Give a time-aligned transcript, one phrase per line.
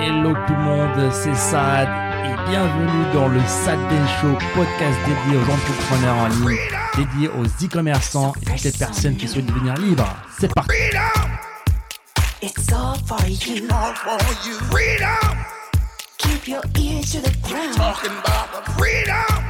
[0.00, 1.88] Hello tout le monde, c'est Sad
[2.24, 6.58] et bienvenue dans le Sad Day Show, podcast dédié aux entrepreneurs en ligne,
[6.96, 10.06] dédié aux e-commerçants et toutes les personnes qui souhaitent devenir libres.
[10.38, 10.70] C'est parti.
[12.40, 13.64] It's all for you.
[13.70, 14.54] all for you.
[14.70, 15.36] Freedom,
[16.18, 17.74] Keep your ear to the ground.
[17.76, 19.44] talking about the freedom.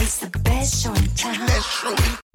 [0.00, 1.38] It's the best show in town.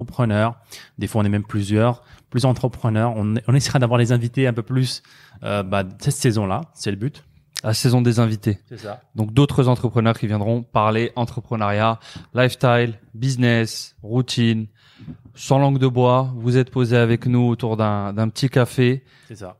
[0.00, 0.54] Entrepreneurs,
[0.96, 3.12] des fois on est même plusieurs, plusieurs entrepreneurs.
[3.16, 5.02] On, on essaiera d'avoir les invités un peu plus
[5.42, 7.24] euh, bah, cette saison-là, c'est le but.
[7.64, 8.58] la saison des invités.
[8.68, 9.00] C'est ça.
[9.14, 11.98] Donc d'autres entrepreneurs qui viendront parler entrepreneuriat,
[12.34, 14.66] lifestyle, business, routine,
[15.34, 16.32] sans langue de bois.
[16.36, 19.56] Vous êtes posé avec nous autour d'un petit café C'est ça.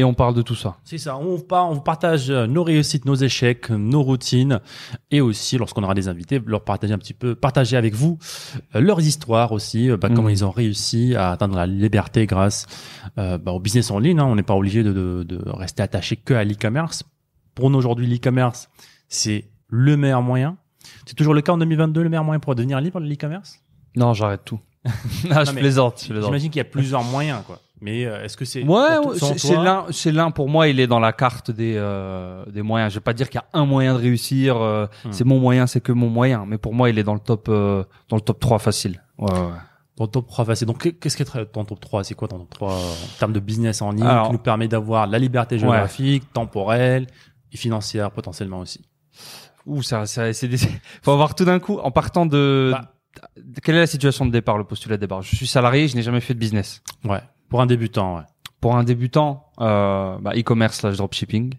[0.00, 0.76] Et on parle de tout ça.
[0.84, 4.60] C'est ça, on, part, on partage euh, nos réussites, nos échecs, nos routines,
[5.10, 8.18] et aussi, lorsqu'on aura des invités, leur partager un petit peu, partager avec vous
[8.74, 10.16] euh, leurs histoires aussi, euh, bah, Mhm.
[10.16, 12.66] comment ils ont réussi à atteindre la liberté grâce
[13.18, 14.18] euh, bah, au business en ligne.
[14.18, 14.24] hein.
[14.26, 17.04] On n'est pas obligé de, de, de rester attaché que à l'e-commerce.
[17.54, 18.68] Pour nous aujourd'hui, l'e-commerce,
[19.08, 20.56] c'est le meilleur moyen.
[21.06, 23.60] C'est toujours le cas en 2022, le meilleur moyen pour devenir libre l'e-commerce?
[23.96, 24.60] Non, j'arrête tout.
[25.30, 26.24] ah, je mais plaisante, je plaisante.
[26.26, 27.60] J'imagine qu'il y a plusieurs moyens, quoi.
[27.82, 28.62] Mais euh, est-ce que c'est...
[28.62, 28.98] Ouais,
[29.38, 30.68] c'est l'un, c'est l'un pour moi.
[30.68, 32.92] Il est dans la carte des euh, des moyens.
[32.92, 34.56] Je vais pas dire qu'il y a un moyen de réussir.
[34.60, 35.12] euh, Hmm.
[35.12, 36.44] C'est mon moyen, c'est que mon moyen.
[36.46, 39.02] Mais pour moi, il est dans le top euh, dans le top 3 facile.
[39.18, 39.38] Ouais, ouais.
[39.38, 39.46] ouais.
[39.96, 40.66] Ton top 3 facile.
[40.66, 43.40] Donc, qu'est-ce qui est ton top 3 C'est quoi ton top 3 en termes de
[43.40, 47.06] business en ligne Alors- qui nous permet d'avoir la liberté géographique, temporelle
[47.52, 48.80] et financière potentiellement aussi?
[49.66, 50.56] Ouh, ça, ça c'est des...
[51.02, 52.92] faut avoir tout d'un coup en partant de Bah.
[53.62, 55.20] quelle est la situation de départ, le postulat de départ?
[55.22, 56.82] Je suis salarié, je n'ai jamais fait de business.
[57.04, 57.20] Ouais.
[57.50, 58.22] Pour un débutant, ouais.
[58.60, 61.54] Pour un débutant, euh, bah, e-commerce slash dropshipping.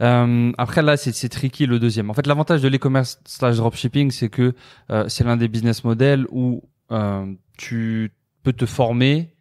[0.00, 2.10] Euh, après là, c'est tricky le deuxième.
[2.10, 4.54] En fait, l'avantage de l'e-commerce slash dropshipping, c'est que
[4.90, 7.26] euh, c'est l'un des business models où euh,
[7.58, 9.34] tu peux te former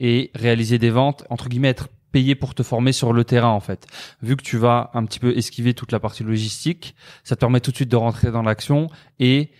[0.00, 3.60] et réaliser des ventes entre guillemets être payé pour te former sur le terrain en
[3.60, 3.86] fait.
[4.22, 7.60] Vu que tu vas un petit peu esquiver toute la partie logistique, ça te permet
[7.60, 9.50] tout de suite de rentrer dans l'action et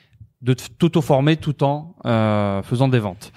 [0.43, 3.33] de t'auto-former tout en euh, faisant des ventes.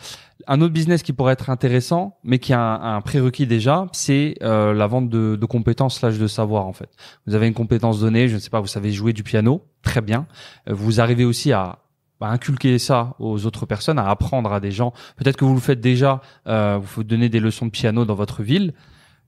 [0.48, 4.74] Un autre business qui pourrait être intéressant, mais qui a un, prérequis déjà, c'est euh,
[4.74, 6.90] la vente de, de compétences slash de savoir en fait.
[7.28, 10.02] Vous avez une compétence donnée, je ne sais pas, vous savez jouer du piano, très
[10.02, 10.28] bien.
[10.70, 11.80] Euh, Vous arrivez aussi à,
[12.22, 14.94] à inculquer ça aux autres personnes, à apprendre à des gens.
[15.18, 18.16] Peut-être que vous le faites déjà, euh, vous faut donner des leçons de piano dans
[18.16, 18.74] votre ville.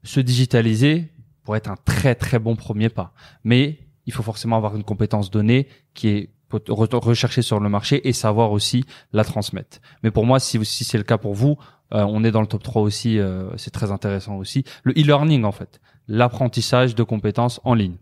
[0.03, 1.11] Se digitaliser
[1.43, 3.13] pourrait être un très très bon premier pas.
[3.43, 7.69] Mais il faut forcément avoir une compétence donnée qui est pot- re- recherchée sur le
[7.69, 9.79] marché et savoir aussi la transmettre.
[10.03, 11.57] Mais pour moi, si, si c'est le cas pour vous,
[11.93, 14.63] euh, on est dans le top 3 aussi, euh, c'est très intéressant aussi.
[14.83, 17.95] Le e-learning en fait, l'apprentissage de compétences en ligne.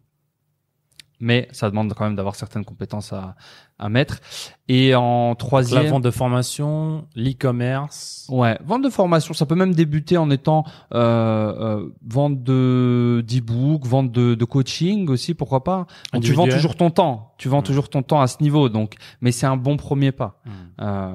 [1.19, 3.35] Mais ça demande quand même d'avoir certaines compétences à,
[3.77, 4.19] à mettre.
[4.67, 8.27] Et en troisième, La vente de formation, l'e-commerce.
[8.29, 10.63] Ouais, vente de formation, ça peut même débuter en étant
[10.93, 15.87] euh, euh, vente de d'e-book, vente de, de coaching aussi, pourquoi pas.
[16.13, 17.63] Donc, tu vends toujours ton temps, tu vends Mm.
[17.63, 20.39] toujours ton temps à ce niveau, donc, mais c'est un bon premier pas.
[20.45, 20.49] Hmm.
[20.81, 21.11] Euh,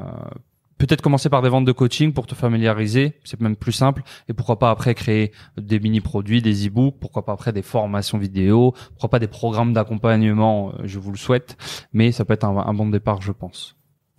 [0.87, 4.03] Peut-être commencer par des ventes de coaching pour te familiariser, c'est même plus simple.
[4.29, 8.75] Et pourquoi pas après créer des mini-produits, des e-books, pourquoi pas après des formations vidéo,
[8.91, 11.57] pourquoi pas des programmes d'accompagnement, euh, je vous le souhaite.
[11.95, 13.77] Mais ça peut être un, un bon départ, je pense,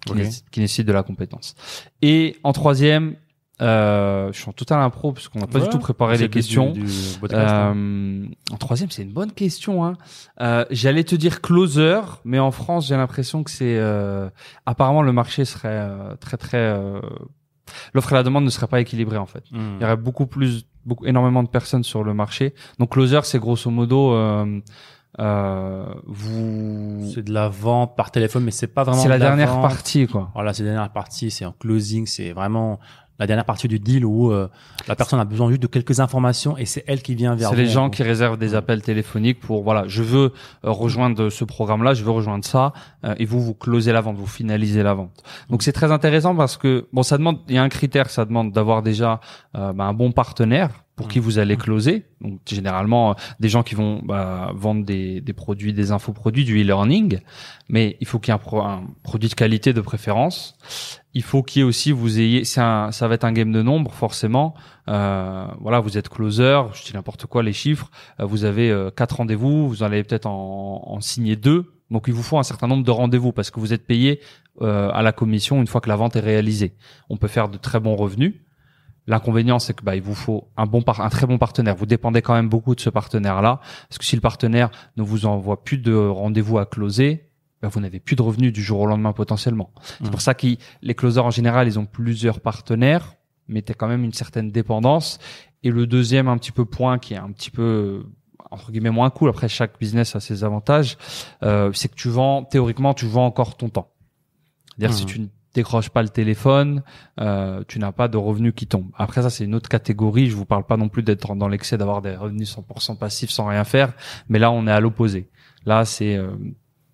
[0.07, 0.17] qui, Ok.
[0.17, 1.53] nécessite, qui nécessite de la compétence.
[2.01, 3.15] Et en troisième,
[3.61, 6.29] euh, je suis en total impro parce qu'on n'a pas Ouais, du tout préparé les
[6.29, 6.71] questions.
[6.71, 7.53] Du, du podcast.
[7.53, 9.85] Euh, en troisième, c'est une bonne question.
[9.85, 9.93] Hein.
[10.41, 14.29] Euh, J'allais te dire closer, mais en France, j'ai l'impression que c'est euh,
[14.65, 16.99] apparemment le marché serait euh, très très euh,
[17.94, 19.44] l'offre et la demande ne serait pas équilibrée en fait.
[19.51, 19.75] Hmm.
[19.79, 22.53] Il y aurait beaucoup plus, beaucoup énormément de personnes sur le marché.
[22.79, 24.59] Donc closer, c'est grosso modo euh,
[25.19, 27.09] euh, vous.
[27.13, 29.01] C'est de la vente par téléphone, mais c'est pas vraiment.
[29.01, 29.61] C'est la de dernière vente.
[29.61, 30.29] partie quoi.
[30.33, 32.79] Voilà, c'est la dernière partie, c'est en closing, c'est vraiment
[33.19, 34.49] la dernière partie du deal où euh,
[34.87, 37.55] la personne a besoin juste de quelques informations et c'est elle qui vient vers C'est
[37.55, 40.33] les en gens qui réservent des appels téléphoniques pour voilà, je veux
[40.63, 44.17] euh, rejoindre ce programme-là, je veux rejoindre ça, euh, et vous vous closez la vente,
[44.17, 45.23] vous finalisez la vente.
[45.49, 48.25] Donc c'est très intéressant parce que bon, ça demande, il y a un critère, ça
[48.25, 49.19] demande d'avoir déjà
[49.55, 52.06] euh, bah, un bon partenaire pour qui vous allez closer.
[52.22, 56.62] Donc généralement euh, des gens qui vont bah, vendre des, des produits, des infoproduits, du
[56.62, 57.19] e-learning,
[57.68, 60.57] mais il faut qu'il y ait un, pro- un produit de qualité de préférence.
[61.13, 63.51] Il faut qu'il y ait aussi vous ayez, c'est un, ça va être un game
[63.51, 64.53] de nombres forcément.
[64.88, 67.89] Euh, voilà, vous êtes closer, je dis n'importe quoi les chiffres.
[68.19, 71.74] Euh, vous avez euh, quatre rendez-vous, vous allez peut-être en, en signer deux.
[71.92, 74.19] Donc il vous faut un certain nombre de rendez-vous parce que vous êtes payé
[74.62, 76.74] euh, à la commission une fois que la vente est réalisée.
[77.09, 78.33] On peut faire de très bons revenus.
[79.07, 81.75] L'inconvénient, c'est que bah, il vous faut un bon par un très bon partenaire.
[81.75, 83.60] Vous dépendez quand même beaucoup de ce partenaire-là,
[83.90, 87.30] parce que si le partenaire ne vous envoie plus de rendez-vous à closer,
[87.62, 89.72] bah, vous n'avez plus de revenus du jour au lendemain potentiellement.
[89.84, 90.10] C'est Mhm.
[90.10, 90.48] pour ça que
[90.81, 93.13] les closers en général, ils ont plusieurs partenaires,
[93.48, 95.19] mais tu as quand même une certaine dépendance.
[95.63, 98.06] Et le deuxième un petit peu point qui est un petit peu
[98.52, 99.30] entre guillemets moins cool.
[99.30, 100.98] Après, chaque business a ses avantages.
[101.44, 103.90] Euh, c'est que tu vends théoriquement, tu vends encore ton temps.
[104.78, 105.10] C'est-à-dire si Mhm.
[105.10, 106.84] tu décroches pas le téléphone,
[107.19, 108.92] euh, tu n'as pas de revenus qui tombent.
[108.96, 110.30] Après ça, c'est une autre catégorie.
[110.30, 113.48] Je vous parle pas non plus d'être dans l'excès d'avoir des revenus 100% passifs sans
[113.48, 113.94] rien faire,
[114.30, 115.30] mais là, on est à l'opposé.
[115.66, 116.30] Là, c'est euh,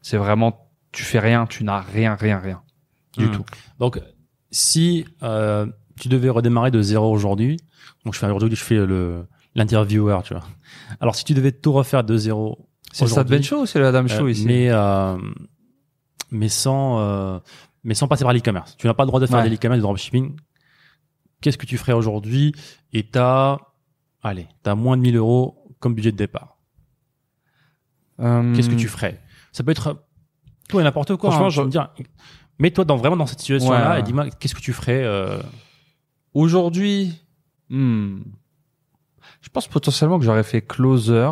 [0.02, 2.62] c'est vraiment tu fais rien, tu n'as rien, rien, rien
[3.18, 3.32] du Mhm.
[3.36, 3.46] tout.
[3.80, 4.00] Donc,
[4.52, 5.66] si euh,
[6.00, 7.58] tu devais redémarrer de zéro aujourd'hui,
[8.06, 9.26] donc je fais aujourd'hui, je fais le
[9.56, 10.44] l'intervieweur, tu vois.
[11.02, 13.80] Alors, si tu devais tout refaire de zéro, C'est le Sad Ben Show ou c'est
[13.80, 14.46] la Dame Show euh, ici?
[14.46, 15.18] mais euh,
[16.30, 17.40] mais sans euh,
[17.84, 18.76] mais sans passer par l'e-commerce.
[18.78, 19.46] Tu n'as pas le droit de faire Ouais.
[19.46, 20.36] de l'e-commerce, du dropshipping.
[21.42, 22.54] Qu'est-ce que tu ferais aujourd'hui
[22.94, 23.58] Et t'as,
[24.22, 26.58] allez, t'as moins de 1000 euros comme budget de départ?
[28.20, 29.20] Euh, Qu'est-ce que tu ferais?
[29.52, 30.04] Ça peut être
[30.70, 31.32] tout et n'importe quoi.
[31.32, 31.90] Franchement, hein, je- veux dire,
[32.60, 34.00] mets-toi dans vraiment dans cette situation-là ouais.
[34.00, 35.04] et dis-moi qu'est-ce que tu ferais.
[35.04, 35.42] euh,
[36.34, 37.20] Aujourd'hui,
[37.70, 38.22] hmm,
[39.42, 41.32] je pense potentiellement que j'aurais fait closer.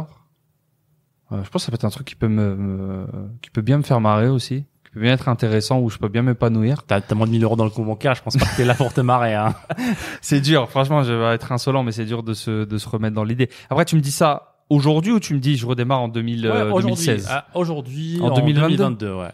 [1.32, 3.08] Euh, je pense que ça peut être un truc qui peut me, me-
[3.42, 6.08] qui peut bien me faire marrer aussi, qui peut bien être intéressant où je peux
[6.08, 6.84] bien m'épanouir.
[6.84, 8.16] T'as, t'as moins de 1000 euros dans le compte bancaire.
[8.16, 9.36] Je pense pas que t'es là pour te marrer.
[9.36, 9.54] Hein.
[10.22, 13.16] C'est dur, franchement, je vais être insolent, mais c'est dur de se, de se remettre
[13.16, 13.50] dans l'idée.
[13.70, 16.50] Après, tu me dis ça aujourd'hui ou tu me dis je redémarre en 2000, euh,
[16.50, 18.78] Ouais, aujourd'hui, 2016 ah, aujourd'hui, En en, 2022.
[18.78, 19.28] 2022, ouais.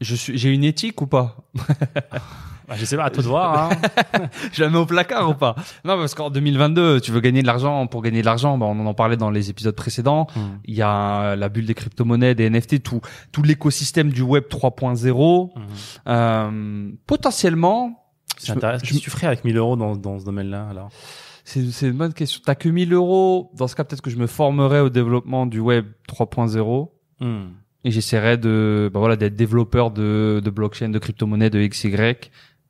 [0.00, 1.36] Je suis, j'ai une éthique ou pas?
[2.68, 3.70] Bah, je sais pas, à toi de voir.
[3.72, 4.28] Hein.
[4.52, 5.54] Je la mets au placard ou pas?
[5.84, 7.86] Non, parce qu'en 2022, tu veux gagner de l'argent.
[7.86, 10.26] Pour gagner de l'argent, bah, on en parlait dans les épisodes précédents.
[10.36, 10.58] Hmm.
[10.66, 13.00] Il y a la bulle des crypto-monnaies, des NFT, tout,
[13.32, 15.50] tout l'écosystème du web 3.0.
[15.56, 15.62] Mhm.
[16.08, 18.04] Euh, potentiellement,
[18.36, 18.84] C'est je- intéressant.
[18.84, 20.90] je- Qu'est-ce que tu ferais avec 1000 euros dans, dans ce domaine-là alors?
[21.44, 22.42] C'est c'est une bonne question.
[22.44, 23.50] T'as que 1000 euros.
[23.56, 27.48] Dans ce cas, peut-être que je me formerais au développement du web 3.0 Hmm.
[27.84, 31.96] et j'essaierais de, bah voilà, d'être développeur de, de blockchain, de crypto-monnaie, de XY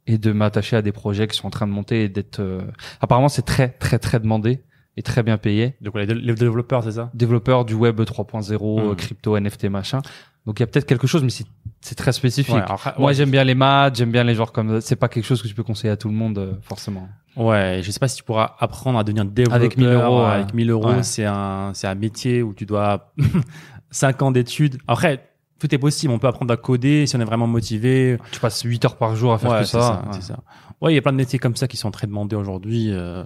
[0.08, 2.40] et de m'attacher à des projets qui sont en train de monter et d'être.
[2.40, 2.62] euh,
[3.00, 4.62] Apparemment, c'est très, très, très demandé
[4.96, 5.74] et très bien payé.
[5.80, 7.10] Donc les, les développeurs, c'est ça?
[7.14, 8.96] Développeur du web 3.0, Hmm.
[8.96, 10.00] crypto, NFT, machin.
[10.46, 11.44] Donc il y a peut-être quelque chose, mais c'est
[11.80, 12.54] c'est très spécifique.
[12.56, 12.62] Ouais,
[12.98, 13.14] Moi, ouais.
[13.14, 15.54] j'aime bien les maths, j'aime bien les genres comme c'est pas quelque chose que tu
[15.54, 17.06] peux conseiller à tout le monde euh, forcément.
[17.36, 20.22] Ouais, je sais pas si tu pourras apprendre à devenir développeur Avec 1000 euros.
[20.22, 21.02] Avec 1000 euros, Ouais.
[21.04, 23.12] c'est un, c'est un métier où tu dois
[23.90, 24.78] 5 ans d'études.
[24.88, 25.27] Après,
[25.58, 26.12] tout est possible.
[26.12, 28.18] On peut apprendre à coder si on est vraiment motivé.
[28.32, 29.80] Tu passes 8 heures par jour à faire Ouais, que ça.
[29.80, 30.12] ça, ouais.
[30.12, 30.40] c'est ça.
[30.80, 32.90] Ouais, il y a plein de métiers comme ça qui sont très demandés aujourd'hui.
[32.92, 33.24] euh.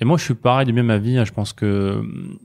[0.00, 1.18] Et moi, je suis pareil du même avis.
[1.18, 1.24] hein.
[1.24, 2.38] Je pense que hum,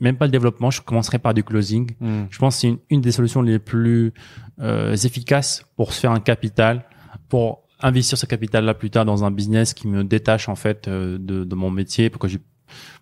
[0.00, 1.90] même pas le développement, je commencerai par du closing.
[2.00, 2.24] Hmm.
[2.30, 4.12] Je pense que c'est une, une des solutions les plus
[4.60, 6.84] euh, efficaces pour se faire un capital,
[7.28, 11.18] pour investir ce capital-là plus tard dans un business qui me détache en fait euh,
[11.20, 12.38] de, de mon métier, pour que je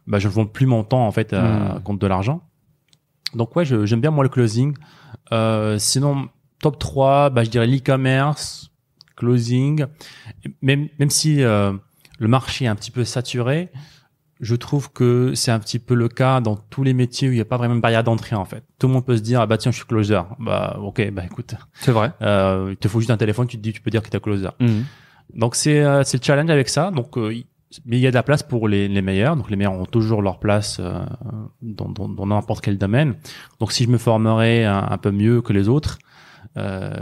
[0.06, 1.82] bah, je ne vende plus mon temps en fait à, Mm.
[1.82, 2.45] contre de l'argent.
[3.36, 4.74] Donc ouais, j'aime bien moi le closing.
[5.32, 6.28] Euh, sinon,
[6.60, 8.70] top 3, bah, je dirais l'e-commerce,
[9.16, 9.86] closing.
[10.62, 11.72] Même, même si euh,
[12.18, 13.70] le marché est un petit peu saturé,
[14.40, 17.36] je trouve que c'est un petit peu le cas dans tous les métiers où il
[17.36, 18.62] n'y a pas vraiment de barrière d'entrée en fait.
[18.78, 20.20] Tout le monde peut se dire ah bah tiens je suis closer.
[20.38, 22.12] Bah ok bah écoute, C'est vrai.
[22.20, 24.16] euh, il te faut juste un téléphone, tu te dis tu peux dire que tu
[24.16, 24.48] es closer.
[24.60, 24.82] Hmm.
[25.34, 26.90] Donc c'est euh, c'est le challenge avec ça.
[26.90, 27.34] Donc euh,
[27.84, 29.36] mais il y a de la place pour les, les meilleurs.
[29.36, 31.04] Donc les meilleurs ont toujours leur place euh,
[31.62, 33.16] dans dans dans n'importe quel domaine.
[33.60, 35.98] Donc si je me formerais un, un peu mieux que les autres,
[36.56, 36.94] euh,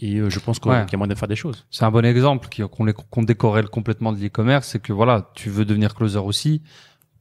[0.00, 0.82] et euh, je pense Ouais.
[0.84, 1.66] qu'il y a moyen de faire des choses.
[1.70, 5.64] C'est un bon exemple qu'on qu'on décorrèle complètement de l'e-commerce, c'est que voilà, tu veux
[5.64, 6.62] devenir closer aussi.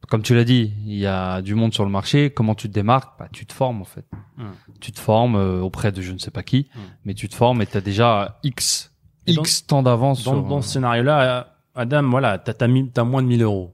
[0.09, 2.31] Comme tu l'as dit, il y a du monde sur le marché.
[2.31, 3.13] Comment tu te démarques?
[3.19, 4.05] Bah, Tu te formes en fait.
[4.37, 4.45] Hmm.
[4.79, 6.79] Tu te formes euh, auprès de je ne sais pas qui, Hmm.
[7.05, 8.91] mais tu te formes et tu as déjà X,
[9.27, 10.23] X temps d'avance.
[10.23, 11.43] Dans, sur- dans ce scénario-là, euh,
[11.75, 13.73] Adam, voilà, t'as t'as mis- t'as moins de 1000 euros.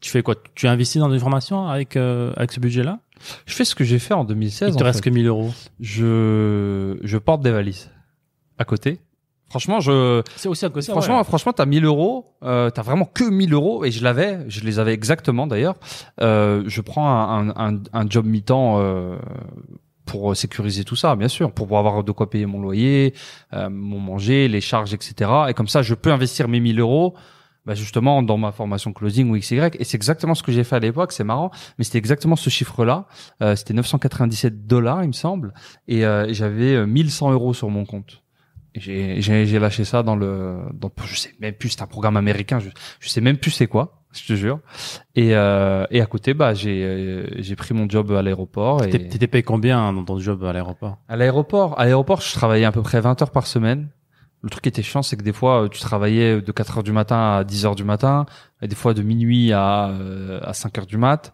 [0.00, 0.34] Tu fais quoi?
[0.54, 2.98] Tu investis dans une formation avec euh, avec ce budget-là?
[3.46, 4.70] Je fais ce que j'ai fait en 2016.
[4.70, 5.10] Il te en reste fait.
[5.10, 5.50] que 1000 euros.
[5.80, 7.90] Je je porte des valises
[8.58, 9.00] à côté.
[9.50, 10.90] Franchement, je C'est aussi à côté.
[10.92, 14.60] franchement franchement t'as 1000 euros, euh, t'as vraiment que 1000 euros et je l'avais, je
[14.60, 15.74] les avais exactement d'ailleurs.
[16.20, 19.16] Euh, je prends un, un, un, un job mi-temps euh,
[20.10, 23.14] pour sécuriser tout ça, bien sûr, pour pouvoir avoir de quoi payer mon loyer,
[23.52, 25.30] euh, mon manger, les charges, etc.
[25.48, 27.14] Et comme ça, je peux investir mes 1000 euros.
[27.66, 30.76] Bah justement dans ma formation closing ou XY et c'est exactement ce que j'ai fait
[30.76, 33.06] à l'époque c'est marrant mais c'était exactement ce chiffre là
[33.42, 35.52] euh, c'était 997 dollars il me semble
[35.86, 38.22] et euh, j'avais euh, 1100 euros sur mon compte
[38.74, 42.70] j'ai lâché ça dans le dans je sais même plus c'est un programme américain je
[42.98, 44.58] je sais même plus c'est quoi je te jure.
[45.14, 48.90] Et euh, et à côté bah j'ai euh, j'ai pris mon job à l'aéroport et
[48.90, 50.98] T'étais payé combien dans ton job à l'aéroport?
[51.08, 51.78] À l'aéroport.
[51.78, 53.88] À l'aéroport je travaillais à peu près 20 heures par semaine.
[54.42, 56.82] Le truc qui était chiant c'est que des fois euh, tu travaillais de 4 heures
[56.82, 58.24] du matin à 10 heures du matin
[58.62, 61.32] et des fois de minuit à euh, à 5 heures du mat.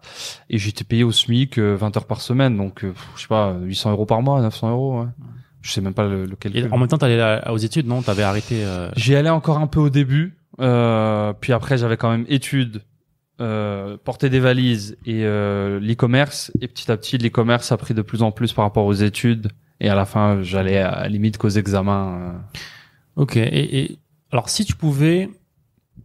[0.51, 2.57] Et j'étais payé au SMIC euh, 20 heures par semaine.
[2.57, 5.07] Donc euh, je sais pas 800 euros par mois 900 euros ouais.
[5.63, 8.03] je sais même pas le, le Et en même temps, t'allais aux études, non?
[8.03, 8.65] T'avais arrêté.
[8.65, 12.83] euh, J'y allais encore un peu au début, euh, puis après j'avais quand même études
[13.39, 16.51] euh, porter des valises et euh, l'e-commerce.
[16.63, 19.53] Et petit à petit, l'e-commerce a pris de plus en plus par rapport aux études.
[19.81, 22.19] Et à la fin, j'allais à la limite qu'aux examens.
[22.19, 22.33] euh.
[23.17, 23.37] Ok.
[23.37, 23.99] Et, et
[24.33, 25.29] alors, si tu pouvais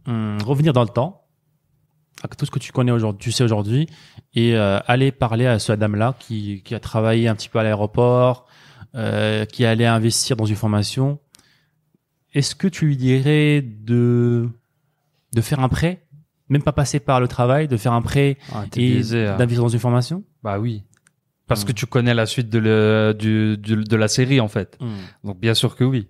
[0.06, 1.24] hum, revenir dans le temps,
[2.22, 3.88] avec tout ce que tu connais aujourd'hui, tu sais aujourd'hui,
[4.34, 7.62] et euh, aller parler à ce Adam-là qui, qui a travaillé un petit peu à
[7.62, 8.46] l'aéroport,
[8.94, 11.18] euh, qui allait investir dans une formation,
[12.34, 14.48] est-ce que tu lui dirais de
[15.34, 16.04] de faire un prêt,
[16.48, 19.36] même pas passer par le travail, de faire un prêt Ah, et hein.
[19.38, 20.24] d'investir dans une formation?
[20.42, 20.82] Bah oui.
[21.46, 21.66] Parce Hmm.
[21.68, 24.78] que tu connais la suite de, le, du, du- de la série en fait.
[25.24, 26.08] Donc bien sûr que oui.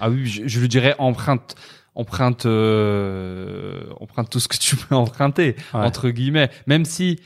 [0.00, 1.54] Ah oui, je, je lui dirais emprunte,
[1.94, 5.80] emprunte, euh, emprunte tout ce que tu peux emprunter Ouais.
[5.80, 6.50] entre guillemets.
[6.66, 7.18] Même si,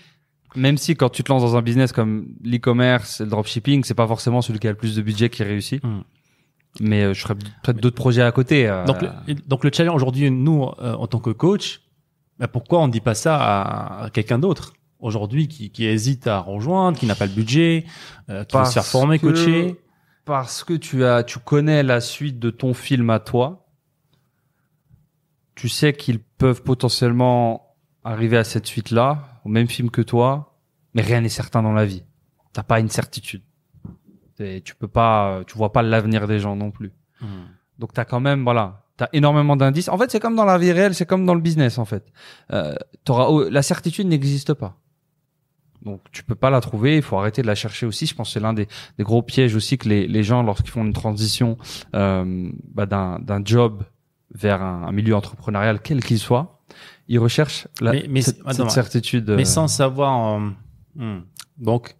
[0.55, 3.95] même si quand tu te lances dans un business comme l'e-commerce, et le dropshipping, c'est
[3.95, 5.83] pas forcément celui qui a le plus de budget qui réussit.
[5.85, 6.01] Hmm.
[6.81, 8.69] Mais euh, je ferais peut-être d'autres projets à côté.
[8.69, 8.85] euh.
[8.85, 11.81] Donc, le, et donc le challenge aujourd'hui, nous, euh, en tant que coach,
[12.39, 14.75] bah, pourquoi on ne dit pas ça à, à quelqu'un d'autre?
[15.01, 17.85] Aujourd'hui qui, qui hésite à rejoindre, qui n'a pas le budget,
[18.31, 19.77] euh, qui veut se faire Parce former, que- coacher
[20.25, 23.67] Parce que tu as, tu connais la suite de ton film à toi.
[25.55, 30.57] Tu sais qu'ils peuvent potentiellement arriver à cette suite-là, au même film que toi,
[30.95, 32.05] mais rien n'est certain dans la vie.
[32.53, 33.43] T'as pas une certitude.
[34.41, 36.93] Et tu peux pas, tu vois pas l'avenir des gens non plus.
[37.79, 39.89] Donc t'as quand même, voilà, t'as énormément d'indices.
[39.89, 42.05] En fait, c'est comme dans la vie réelle, c'est comme dans le business en fait.
[42.53, 44.77] Euh, t'auras, oh, la certitude n'existe pas.
[45.83, 46.97] Donc tu peux pas la trouver.
[46.97, 48.07] Il faut arrêter de la chercher aussi.
[48.07, 48.67] Je pense que c'est l'un des,
[48.99, 51.57] des gros pièges aussi que les, les gens lorsqu'ils font une transition
[51.95, 53.85] euh, bah, d'un, job
[54.35, 56.61] vers un, un milieu entrepreneurial quel qu'il soit,
[57.07, 59.31] ils recherchent la, Mais- mais cette, c'est- attends, cette certitude.
[59.31, 60.41] Mais euh, sans savoir.
[60.41, 60.51] euh,
[60.97, 61.23] hmm.
[61.59, 61.97] Donc,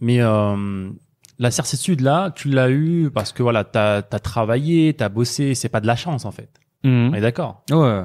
[0.00, 0.90] mais euh,
[1.38, 5.54] la certitude là, tu l'as eu parce que voilà, t'as as travaillé, t'as bossé.
[5.54, 6.50] C'est pas de la chance en fait.
[6.84, 7.10] mhm.
[7.10, 7.64] On est d'accord.
[7.70, 8.04] Ouais.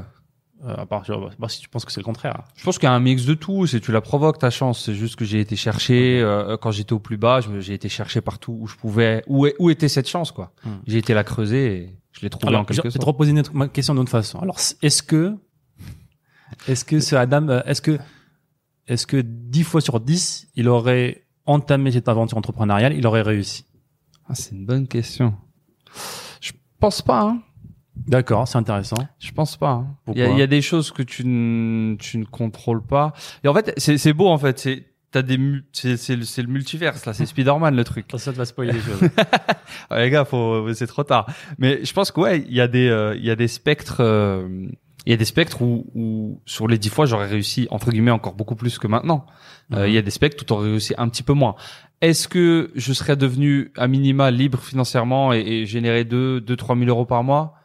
[0.63, 2.43] Euh, à part, je sais pas si tu penses que c'est le contraire.
[2.55, 3.67] Je pense qu'il y a un mix de tout.
[3.67, 4.83] C'est tu la provoques ta chance.
[4.85, 7.41] C'est juste que j'ai été chercher euh, quand j'étais au plus bas.
[7.41, 9.23] je J'ai été chercher partout où je pouvais.
[9.27, 10.77] Où, était cette chance quoi Hmm.
[10.87, 13.05] J'ai été la creuser et je l'ai trouvée en Alors, je quelque vais te sorte.
[13.05, 14.39] reposer ma question d'une autre façon.
[14.39, 15.35] Alors, est-ce que,
[16.67, 17.99] est-ce que ce Adam, euh, est-ce que,
[18.87, 23.65] est-ce que 10 fois sur 10, il aurait entamé cette aventure entrepreneuriale, il aurait réussi?
[24.27, 25.35] Ah, c'est une bonne question.
[26.41, 27.21] Je pense pas.
[27.21, 27.41] Hein.
[28.07, 28.97] D'accord, c'est intéressant.
[29.19, 29.71] Je pense pas.
[29.71, 29.95] hein.
[30.13, 33.13] Il y, a, il y a des choses que tu ne, tu ne contrôles pas.
[33.43, 34.59] Et en fait, c'est c'est beau en fait.
[34.59, 35.39] C'est t'as des
[35.71, 37.13] c'est c'est le, le multiverse là.
[37.13, 38.05] C'est Spider-Man le truc.
[38.17, 39.09] Ça te va spoiler les choses.
[39.89, 41.25] Ah, les gars, faut c'est trop tard.
[41.57, 43.97] Mais je pense que ouais, il y a des euh, il y a des spectres.
[44.01, 44.67] euh,
[45.05, 48.11] il y a des spectres où, où sur les dix fois j'aurais réussi entre guillemets
[48.11, 49.25] encore beaucoup plus que maintenant.
[49.73, 49.87] Euh, Mhm.
[49.87, 51.55] Il y a des spectres où t'aurais réussi un petit peu moins.
[52.01, 56.75] Est-ce que je serais devenu à minima libre financièrement et, et générer 2 deux trois
[56.75, 57.55] mille euros par mois?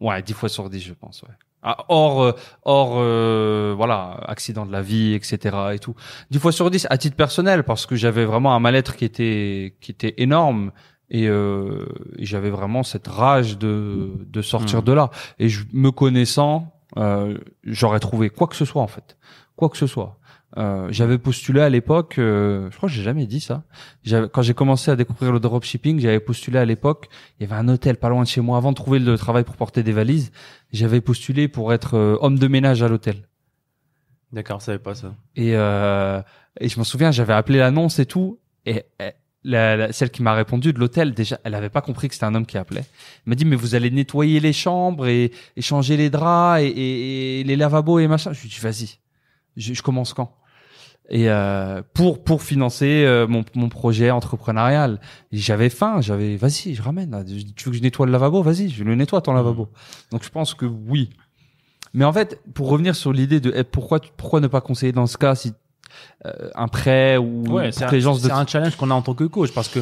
[0.00, 1.22] Ouais, 10 fois sur 10 je pense.
[1.22, 1.34] Ouais.
[1.62, 2.32] Ah, hors euh,
[2.62, 5.94] hors euh, voilà accident de la vie etc et tout
[6.30, 9.74] 10 fois sur 10 à titre personnel parce que j'avais vraiment un mal-être qui était
[9.80, 10.70] qui était énorme
[11.10, 11.86] et, euh,
[12.18, 14.84] et j'avais vraiment cette rage de de sortir Mhm.
[14.84, 19.16] de là et je, me connaissant euh, j'aurais trouvé quoi que ce soit en fait
[19.56, 20.18] quoi que ce soit
[20.56, 23.64] euh, j'avais postulé à l'époque, euh, je crois que j'ai jamais dit ça.
[24.32, 27.10] Quand j'ai commencé à découvrir le dropshipping, j'avais postulé à l'époque.
[27.38, 28.56] Il y avait un hôtel pas loin de chez moi.
[28.56, 30.32] Avant de trouver le travail pour porter des valises,
[30.72, 33.28] j'avais postulé pour être euh, homme de ménage à l'hôtel.
[34.32, 35.14] D'accord, je savais pas ça.
[35.36, 36.22] Et, euh,
[36.60, 38.40] et je me souviens, j'avais appelé l'annonce et tout.
[38.64, 38.84] Et
[39.44, 42.26] la, la- celle qui m'a répondu de l'hôtel, déjà, elle avait pas compris que c'était
[42.26, 42.80] un homme qui appelait.
[43.26, 46.66] Elle m'a dit, mais vous allez nettoyer les chambres et, et changer les draps et,
[46.66, 48.32] et- et les lavabos et machin.
[48.32, 48.98] Je lui ai dit, vas-y,
[49.56, 50.34] je, je commence quand?
[51.10, 55.00] Et euh, pour pour financer euh, mon mon projet entrepreneurial.
[55.32, 57.12] J'avais faim j'avais vas-y je ramène.
[57.12, 57.24] Là.
[57.24, 58.42] tu veux que je nettoie le lavabo?
[58.42, 59.70] Vas-y je le nettoie ton lavabo.
[60.12, 61.08] Donc je pense que oui.
[61.94, 65.06] Mais en fait pour revenir sur l'idée de eh, pourquoi pourquoi ne pas conseiller dans
[65.06, 65.54] ce cas si
[66.54, 69.14] un prêt ou Ouais, c'est gens un, se c'est un challenge qu'on a en tant
[69.14, 69.80] que coach parce que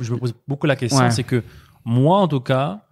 [0.00, 1.10] je me pose beaucoup la question, Ouais.
[1.10, 1.42] c'est que
[1.84, 2.82] moi, en tout cas,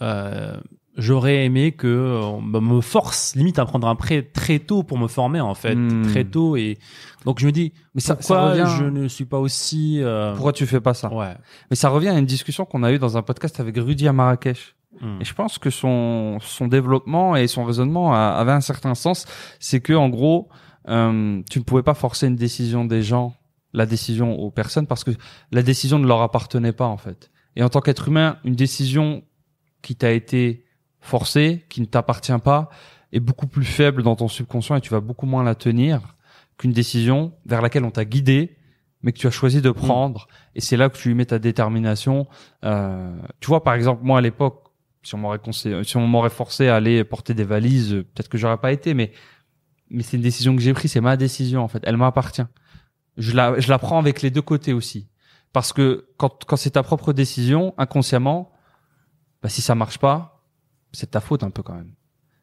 [0.00, 0.56] euh,
[0.96, 5.08] j'aurais aimé que on me force limite à prendre un prêt très tôt pour me
[5.08, 6.02] former en fait, Hmm.
[6.02, 6.78] très tôt et
[7.24, 10.34] donc je me dis mais ça, ça pourquoi revient je ne suis pas aussi euh,
[10.34, 11.12] pourquoi tu fais pas ça?
[11.12, 11.34] Ouais
[11.70, 14.12] mais ça revient à une discussion qu'on a eue dans un podcast avec Rudy à
[14.12, 15.22] Marrakech Hmm.
[15.22, 19.24] Et je pense que son son développement et son raisonnement a- avait un certain sens.
[19.58, 20.50] C'est que en gros,
[20.88, 23.34] euh, tu ne pouvais pas forcer une décision des gens,
[23.72, 25.12] la décision aux personnes, parce que
[25.50, 27.30] la décision ne leur appartenait pas en fait.
[27.56, 29.22] Et en tant qu'être humain, une décision
[29.82, 30.64] qui t'a été
[31.00, 32.70] forcée, qui ne t'appartient pas,
[33.12, 36.16] est beaucoup plus faible dans ton subconscient et tu vas beaucoup moins la tenir
[36.56, 38.56] qu'une décision vers laquelle on t'a guidé,
[39.02, 40.28] mais que tu as choisi de prendre.
[40.54, 42.26] Et c'est là que tu mets ta détermination.
[42.64, 44.70] Euh, tu vois, par exemple, moi à l'époque
[45.02, 48.58] Si on m'aurait si on m'aurait forcé à aller porter des valises, peut-être que j'aurais
[48.58, 49.12] pas été, mais
[49.92, 52.46] mais c'est une décision que j'ai prise, c'est ma décision en fait, elle m'appartient.
[53.16, 55.06] Je la je la prends avec les deux côtés aussi,
[55.52, 58.50] parce que quand quand c'est ta propre décision, inconsciemment,
[59.42, 60.42] bah si ça marche pas,
[60.92, 61.92] c'est ta faute un peu quand même.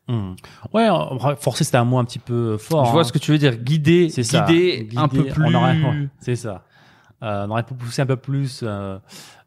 [0.08, 0.36] Hmm.
[0.74, 0.88] Ouais,
[1.40, 2.86] forcer c'était un mot un petit peu fort.
[2.86, 3.04] je vois hein.
[3.04, 4.42] ce que tu veux dire, guider, C'est ça.
[4.48, 5.56] guider, un peu Guider, plus.
[5.56, 6.66] ouais, c'est ça.
[7.22, 8.98] Euh, on aurait pu pousser un peu plus, euh,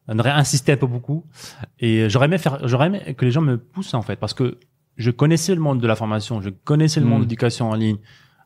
[0.06, 1.24] on aurait insisté un peu beaucoup.
[1.80, 4.58] Et j'aurais aimé faire, j'aurais aimé que les gens me poussent en fait, parce que
[4.96, 7.96] je connaissais le monde de la formation, je connaissais le monde de l'éducation en ligne,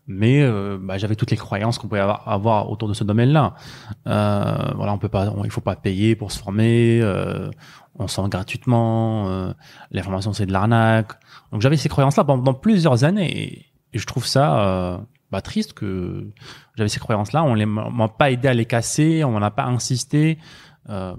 [0.06, 3.54] mais euh, bah, j'avais toutes les croyances qu'on pouvait avoir, avoir autour de ce domaine-là.
[4.06, 7.50] Euh, voilà, on peut pas, on- il faut pas payer pour se former, euh,
[7.98, 9.52] on s'en gratuitement, euh,
[9.90, 11.12] les formations c'est de l'arnaque.
[11.50, 14.98] Donc j'avais ces croyances-là pendant plusieurs années, et, et je trouve ça euh,
[15.32, 16.30] bah, triste que
[16.76, 19.64] j'avais ces croyances-là, on les m'a pas aidé à les casser, on m'en a pas
[19.64, 20.38] insisté.
[20.88, 21.16] Euh,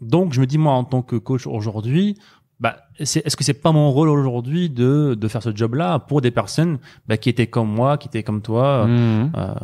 [0.00, 2.16] donc je me dis moi en tant que coach aujourd'hui,
[2.60, 6.20] bah, c'est, est-ce que c'est pas mon rôle aujourd'hui de, de faire ce job-là pour
[6.20, 9.32] des personnes bah, qui étaient comme moi, qui étaient comme toi, Mhm.
[9.36, 9.54] euh,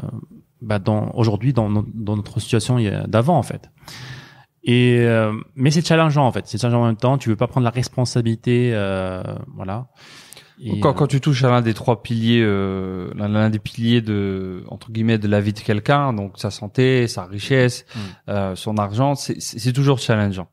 [0.63, 3.71] bah, dans aujourd'hui dans, dans notre situation d'avant en fait.
[4.65, 7.19] Et euh, mais c'est challengeant en fait, c'est challengeant en même temps.
[7.19, 9.23] Tu veux pas prendre la responsabilité, euh,
[9.55, 9.87] voilà.
[10.59, 14.01] Et, quand, euh, quand tu touches à l'un des trois piliers, euh, l'un des piliers
[14.01, 17.99] de entre guillemets de la vie de quelqu'un, donc sa santé, sa richesse, Mm.
[18.31, 20.49] euh, son argent, c'est toujours challengeant.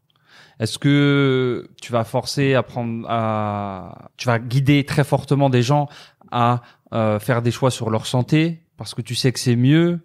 [0.60, 5.88] Est-ce que tu vas forcer à prendre, à, tu vas guider très fortement des gens
[6.32, 6.62] à
[6.94, 10.02] euh, faire des choix sur leur santé parce que tu sais que c'est mieux?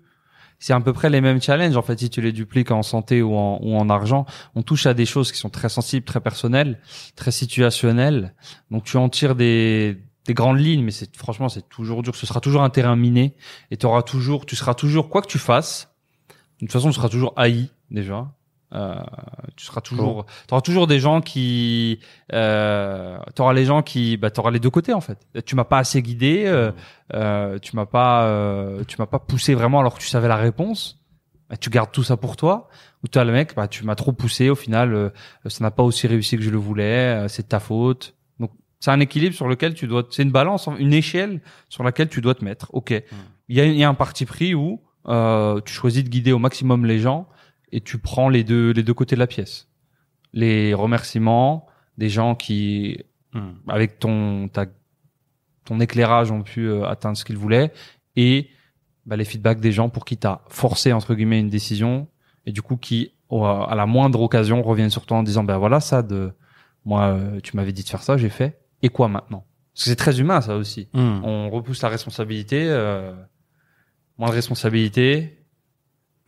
[0.59, 3.23] C'est à peu près les mêmes challenges en fait si tu les dupliques en santé
[3.23, 4.27] ou en, ou en argent.
[4.57, 6.81] On touche à des choses qui sont très sensibles très personnelles
[7.15, 8.35] très situationnelles.
[8.71, 12.17] Donc tu en tires des des grandes lignes mais c'est franchement c'est toujours dur.
[12.17, 13.37] Ce sera toujours un terrain miné
[13.71, 15.95] et tu auras toujours tu seras toujours quoi que tu fasses
[16.61, 18.27] de toute façon tu seras toujours haï déjà
[18.75, 18.97] euh,
[19.57, 22.01] tu seras toujours tu auras toujours des gens qui
[22.35, 25.19] euh, tu auras les gens qui bah tu auras les deux côtés en fait.
[25.47, 26.73] Tu m'as pas assez guidé euh,
[27.15, 30.37] euh, tu m'as pas euh, tu m'as pas poussé vraiment alors que tu savais la
[30.37, 30.99] réponse.
[31.49, 32.69] Bah, tu gardes tout ça pour toi.
[33.03, 35.11] Ou toi le mec bah tu m'as trop poussé au final euh,
[35.47, 38.17] ça n'a pas aussi réussi que je le voulais euh, c'est de ta faute.
[38.39, 41.41] Donc c'est un équilibre sur lequel tu dois c'est une balance une échelle
[41.71, 42.67] sur laquelle tu dois te mettre.
[42.75, 42.91] Ok.
[43.49, 46.33] Il y a, il y a un parti pris où euh, tu choisis de guider
[46.33, 47.29] au maximum les gens
[47.73, 49.69] et tu prends les deux les deux côtés de la pièce
[50.33, 52.99] les remerciements des gens qui
[53.35, 53.51] hmm.
[53.69, 54.67] avec ton ta,
[55.65, 57.73] ton éclairage ont pu euh, atteindre ce qu'ils voulaient
[58.17, 58.49] et
[59.07, 62.09] bah, les feedbacks des gens pour qui t'as forcé entre guillemets une décision
[62.47, 65.59] et du coup qui au- à la moindre occasion reviennent sur toi en disant ben
[65.59, 66.33] voilà ça de
[66.85, 69.45] moi euh, tu m'avais dit de faire ça j'ai fait et quoi maintenant?
[69.75, 71.21] Parce que c'est très humain ça aussi Hmm.
[71.25, 73.13] on repousse la responsabilité euh,
[74.19, 75.38] moins de responsabilité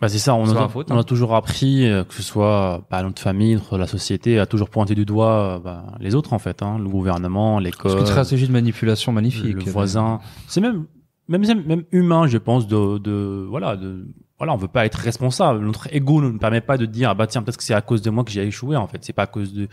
[0.00, 1.00] Bah c'est ça, on, C'est a, faute, on hein.
[1.00, 4.70] a toujours appris, euh, que ce soit bah, notre famille, notre, la société, à toujours
[4.70, 8.46] pointer du doigt euh, bah, les autres en fait, hein, le gouvernement, l'école, que stratégie
[8.46, 10.20] de manipulation magnifique le voisin.
[10.46, 10.86] C'est même,
[11.28, 14.06] même même humain, je pense, de, de voilà, de
[14.38, 15.60] voilà, on veut pas être responsable.
[15.62, 17.82] Notre ego ne nous permet pas de dire ah bah tiens peut-être que c'est à
[17.82, 18.96] cause de moi que j'ai échoué en fait.
[19.02, 19.68] C'est pas à cause de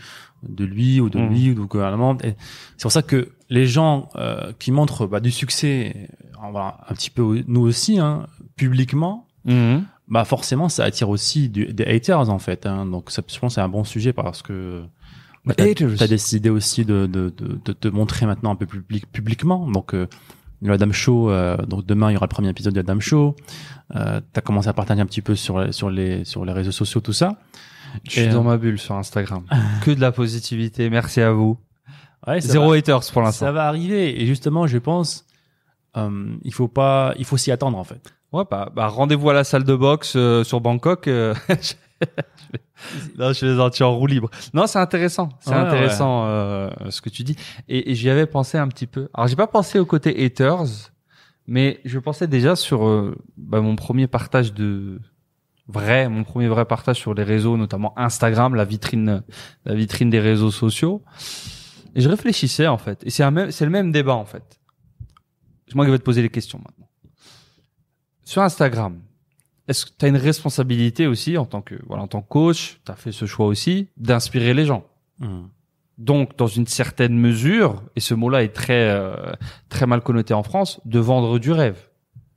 [0.46, 1.28] de lui ou de Mm.
[1.30, 2.18] lui ou du gouvernement.
[2.20, 6.92] C'est pour ça que les gens euh, qui montrent bah, du succès, euh, voilà, un
[6.92, 9.84] petit peu nous aussi, hein, publiquement, Mhm.
[10.08, 12.86] Bah forcément ça attire aussi du- des haters en fait hein.
[12.86, 14.82] donc ça, je pense que c'est un bon sujet parce que
[15.44, 15.96] bah, haters.
[15.98, 19.70] t'as décidé aussi de, de, de, de te montrer maintenant un peu public, publiquement.
[19.70, 20.06] Donc euh,
[20.60, 23.36] le Adam Show euh, donc demain il y aura le premier épisode de Adam Show.
[23.94, 27.00] Euh, t'as commencé à partager un petit peu sur sur les sur les réseaux sociaux
[27.00, 27.38] tout ça.
[28.04, 29.44] Je suis dans euh, ma bulle sur Instagram.
[29.82, 30.90] Que de la positivité.
[30.90, 31.56] Merci à vous.
[32.26, 33.46] Ouais, ça zéro va, haters pour l'instant.
[33.46, 34.20] Ça va arriver.
[34.20, 35.24] Et justement je pense
[35.96, 39.34] euh, il faut pas il faut s'y attendre en fait Ouais, bah, bah rendez-vous à
[39.34, 41.08] la salle de boxe euh, sur Bangkok.
[41.08, 41.34] euh,
[43.18, 44.30] non, je les entiers en roue libre.
[44.54, 45.30] Non, c'est intéressant.
[45.40, 47.36] C'est Ouais, intéressant euh, ce que tu dis.
[47.68, 49.08] Et, et j'y avais pensé un petit peu.
[49.14, 50.64] Alors, j'ai pas pensé au côté haters,
[51.46, 55.00] mais je pensais déjà sur euh, bah, mon premier partage de
[55.66, 59.22] vrai, mon premier vrai partage sur les réseaux, notamment Instagram, la vitrine,
[59.64, 61.02] la vitrine des réseaux sociaux.
[61.94, 63.00] Et je réfléchissais en fait.
[63.04, 64.60] Et c'est un même, c'est le même débat en fait.
[65.66, 66.88] C'est moi qui vais te poser les questions maintenant
[68.28, 69.00] sur Instagram,
[69.68, 72.80] est-ce que tu as une responsabilité aussi en tant que voilà en tant que coach,
[72.84, 74.84] tu as fait ce choix aussi d'inspirer les gens.
[75.18, 75.46] Hmm.
[75.96, 79.32] Donc dans une certaine mesure et ce mot-là est très euh,
[79.68, 81.78] très mal connoté en France, de vendre du rêve.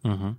[0.03, 0.35] Mhm.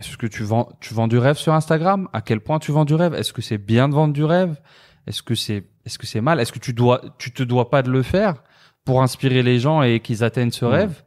[0.00, 2.08] Est-ce que tu vends tu vends du rêve sur Instagram?
[2.12, 3.14] À quel point tu vends du rêve?
[3.14, 4.60] Est-ce que c'est bien de vendre du rêve?
[5.06, 6.40] Est-ce que c'est est-ce que c'est mal?
[6.40, 8.42] Est-ce que tu dois tu te dois pas de le faire
[8.84, 10.70] pour inspirer les gens et qu'ils atteignent ce Mhm.
[10.72, 11.02] rêve?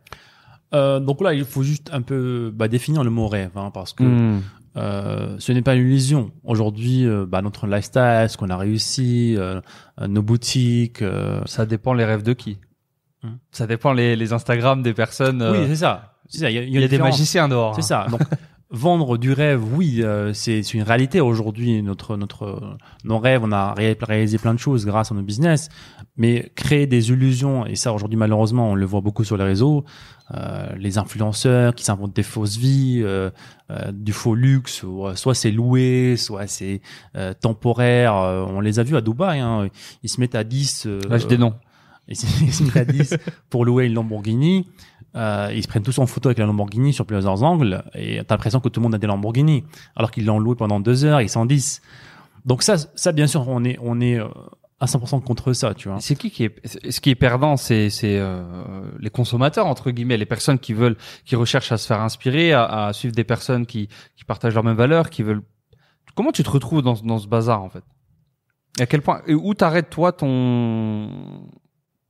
[0.73, 3.93] Euh, donc là, il faut juste un peu bah, définir le mot rêve, hein, parce
[3.93, 4.41] que Hmm.
[4.77, 6.31] euh, ce n'est pas une illusion.
[6.43, 9.37] Aujourd'hui, euh, bah, notre lifestyle, ce qu'on a réussi,
[10.07, 11.03] nos boutiques.
[11.45, 12.57] Ça dépend les rêves de qui.
[13.23, 13.35] Hmm.
[13.51, 15.41] Ça dépend les, les Instagram des personnes.
[15.43, 16.13] Oui, c'est ça.
[16.33, 17.75] Il y a, il y a il y a une des magiciens dehors.
[17.75, 18.05] C'est hein.
[18.05, 18.07] ça.
[18.09, 18.21] Donc
[18.75, 21.81] vendre du rêve, oui, euh, c'est une réalité aujourd'hui.
[21.81, 25.69] Notre notre nos rêves, on a ré- réalisé plein de choses grâce à nos business,
[26.17, 29.85] mais créer des illusions et ça aujourd'hui malheureusement on le voit beaucoup sur les réseaux,
[30.33, 33.29] euh, les influenceurs qui s'inventent des fausses vies, euh,
[33.71, 36.81] euh, du faux luxe, ou, euh, soit c'est loué, soit c'est
[37.15, 38.13] euh, temporaire.
[38.15, 39.67] on les a vus à Dubaï, hein,
[40.03, 41.53] ils se mettent à 10 euh, Lâche des noms.
[42.07, 43.15] ils se mettent à 10
[43.49, 44.67] pour louer une Lamborghini.
[45.15, 48.35] Euh, ils se prennent tous en photo avec la Lamborghini sur plusieurs angles et t'as
[48.35, 49.63] l'impression que tout le monde a des Lamborghini
[49.95, 51.81] alors qu'ils l'ont loué pendant deux heures ils s'en 10.
[52.45, 54.27] Donc ça, ça bien sûr, on est, on est euh,
[54.79, 55.99] à 100% contre ça, tu vois.
[56.01, 58.43] C'est qui qui est ce qui est perdant, c'est c'est euh,
[58.99, 62.87] les consommateurs entre guillemets, les personnes qui veulent, qui recherchent à se faire inspirer, à,
[62.87, 65.43] à suivre des personnes qui qui partagent leurs mêmes valeurs, qui veulent.
[66.15, 67.83] Comment tu te retrouves dans dans ce bazar en fait?
[68.79, 71.09] Et À quel point et où t'arrêtes toi ton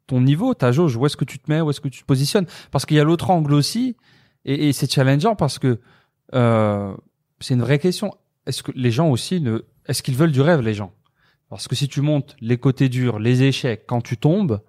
[0.07, 2.05] ton niveau, ta jauge, où est-ce que tu te mets, où est-ce que tu te
[2.05, 2.45] positionnes?
[2.71, 3.95] Parce qu'il y a l'autre angle aussi,
[4.45, 5.79] et, et c'est challengeant parce que
[6.33, 6.95] euh,
[7.39, 8.13] c'est une vraie question.
[8.45, 10.91] Est-ce que les gens aussi ne, est-ce qu'ils veulent du rêve les gens?
[11.49, 14.61] Parce que si tu montes les côtés durs, les échecs, quand tu tombes,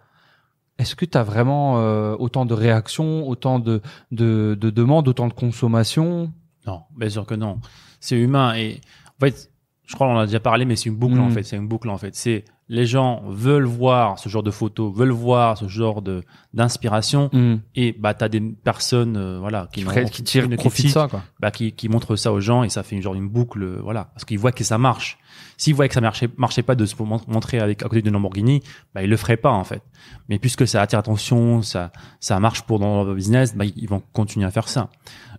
[0.78, 5.26] est-ce que tu as vraiment euh, autant de réactions, autant de, de, de demandes, autant
[5.26, 6.32] de consommation?
[6.66, 7.60] Non, bien sûr que non.
[8.00, 8.80] C'est humain et
[9.16, 9.50] en fait,
[9.86, 11.44] je crois qu'on en a déjà parlé, mais c'est une boucle en fait.
[11.44, 12.14] C'est une boucle en fait.
[12.14, 17.30] C'est les gens veulent voir ce genre de photos, veulent voir ce genre de d'inspiration
[17.74, 21.22] et bah t'as des personnes euh, voilà qui, qui tirent aucune profit de ça quoi.
[21.38, 23.78] bah, qui, qui montre ça aux gens et ça fait une genre une boucle, euh,
[23.82, 25.18] voilà, parce qu'ils voient que ça marche.
[25.58, 28.12] S'ils voient que ça marchait, marchait pas de se mon- montrer avec à côté d'une
[28.14, 28.62] Lamborghini,
[28.94, 29.82] bah ils le feraient pas en fait.
[30.28, 34.02] Mais puisque ça attire attention, ça ça marche pour dans leur business, bah ils vont
[34.12, 34.88] continuer à faire ça.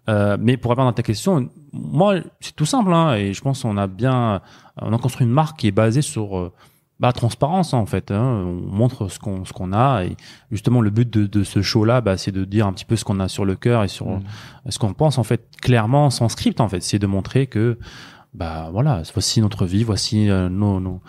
[0.09, 3.63] Euh, mais pour répondre à ta question, moi c'est tout simple hein, et je pense
[3.63, 4.41] qu'on a bien,
[4.81, 6.53] on a construit une marque qui est basée sur euh,
[6.99, 8.12] bah, transparence en fait.
[8.12, 8.43] Hein.
[8.45, 10.17] On montre ce qu'on ce qu'on a et
[10.51, 12.95] justement le but de, de ce show là, bah, c'est de dire un petit peu
[12.95, 14.21] ce qu'on a sur le cœur et sur Mm.
[14.69, 17.77] ce qu'on pense en fait clairement sans script en fait c'est de montrer que
[18.33, 21.01] bah voilà voici notre vie voici euh, nos nos,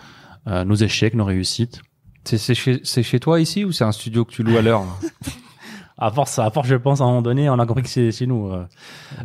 [0.47, 1.81] euh, nos échecs nos réussites
[2.25, 4.61] C'est c'est chez, c'est chez toi ici ou c'est un studio que tu loues à
[4.61, 4.83] l'heure?
[6.01, 8.11] À force à force je pense à un moment donné on a compris que c'est
[8.11, 8.65] chez nous euh.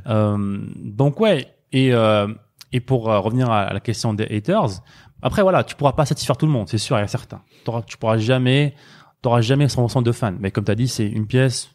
[0.09, 2.27] Euh, donc ouais et euh,
[2.73, 4.83] et pour revenir à la question des haters
[5.25, 7.97] après voilà tu pourras pas satisfaire tout le monde c'est sûr a certains T'auras- tu
[7.97, 8.75] pourras jamais
[9.23, 10.37] t'auras jamais 100% de fans.
[10.39, 11.71] Mais comme tu as dit c'est une pièce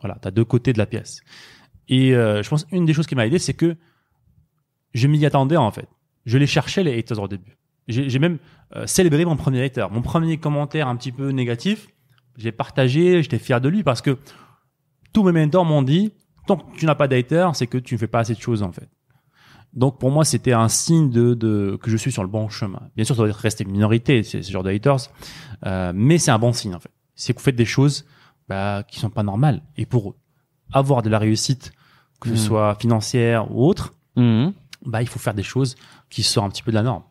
[0.00, 1.20] voilà tu as deux côtés de la pièce.
[1.88, 3.76] Et euh, je pense une des choses qui m'a aidé c'est que
[4.94, 5.88] je m'y attendais en fait.
[6.26, 7.56] Je les cherchais les haters au début.
[7.88, 8.38] J'ai j'ai même
[8.74, 9.86] euh, célébré mon premier hater.
[9.90, 11.88] Mon premier commentaire un petit peu négatif
[12.36, 14.18] j'ai partagé j'étais fier de lui parce que
[15.12, 16.12] tous mes mentors m'ont dit
[16.46, 18.62] tant que tu n'as pas d'hater c'est que tu ne fais pas assez de choses
[18.62, 18.88] en fait
[19.74, 22.80] donc pour moi c'était un signe de, de que je suis sur le bon chemin
[22.96, 25.10] bien sûr ça doit rester une minorité ce genre de haters
[25.66, 28.04] euh, mais c'est un bon signe en fait c'est que vous faites des choses
[28.48, 30.14] bah, qui sont pas normales et pour
[30.72, 31.72] avoir de la réussite
[32.20, 32.38] que ce Mhm.
[32.40, 34.52] soit financière ou autre Mhm.
[34.86, 35.74] bah il faut faire des choses
[36.10, 37.02] qui sortent un petit peu de la norme.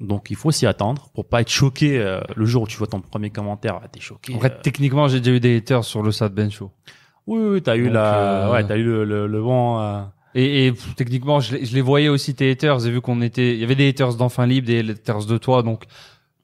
[0.00, 2.88] Donc il faut s'y attendre pour pas être choqué euh, le jour où tu vois
[2.88, 4.34] ton premier commentaire, ah, t'es choqué.
[4.34, 4.60] En fait, euh.
[4.62, 6.72] techniquement, j'ai déjà eu des haters sur le Sad Ben Show.
[7.28, 8.14] oui, oui, t'as eu Donc, la,
[8.48, 10.10] euh, ouais, t'as eu le, le, le vent.
[10.34, 12.86] Et, et pff, techniquement, je, les- je les voyais aussi tes haters.
[12.86, 15.62] Et vu qu'on était, il y avait des haters d'enfin libre, des haters de toi,
[15.62, 15.84] donc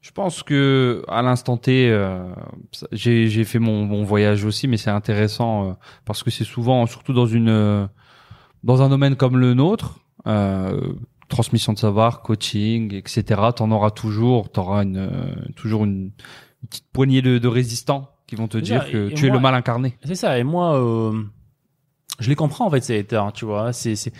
[0.01, 2.23] je pense que à l'instant T, euh,
[2.71, 5.73] ça- j'ai j'ai fait mon, mon voyage aussi, mais c'est intéressant euh,
[6.05, 7.85] parce que c'est souvent, surtout dans une euh,
[8.63, 10.93] dans un domaine comme le nôtre, euh,
[11.29, 13.41] transmission de savoir, coaching, etc.
[13.55, 16.11] T'en auras toujours, t'auras une euh, toujours une,
[16.63, 19.37] une petite poignée de, de résistants qui vont te dire que et tu es moi-
[19.37, 19.97] le mal incarné.
[20.05, 20.37] C'est ça.
[20.39, 21.11] Et moi, euh,
[22.21, 23.73] je les comprends en fait ces haters, tu vois.
[23.73, 24.13] C'est, c'est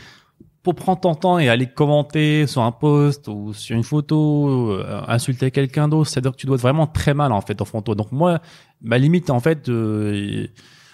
[0.63, 5.01] pour prendre ton temps et aller commenter sur un post ou sur une photo, euh,
[5.07, 7.79] insulter quelqu'un d'autre, c'est-à-dire que tu dois être vraiment très mal en fait au fond
[7.79, 7.95] de toi.
[7.95, 8.41] Donc moi,
[8.81, 10.47] ma limite en fait, euh,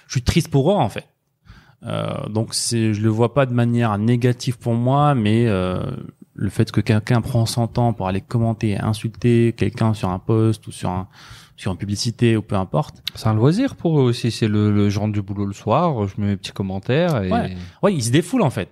[0.08, 1.08] je suis triste pour eux en fait.
[1.84, 5.80] Euh, donc c'est, je le vois pas de manière négative pour moi, mais euh,
[6.34, 10.20] le fait que quelqu'un prend son temps pour aller commenter, et insulter quelqu'un sur un
[10.20, 11.08] post ou sur un
[11.58, 14.32] sur une publicité ou peu importe, C'est un loisir pour eux aussi.
[14.32, 16.08] C'est le, le genre du boulot le soir.
[16.08, 17.58] Je mets mes petits commentaires et Ouais.
[17.84, 18.70] Ouais, ils se défoulent en fait.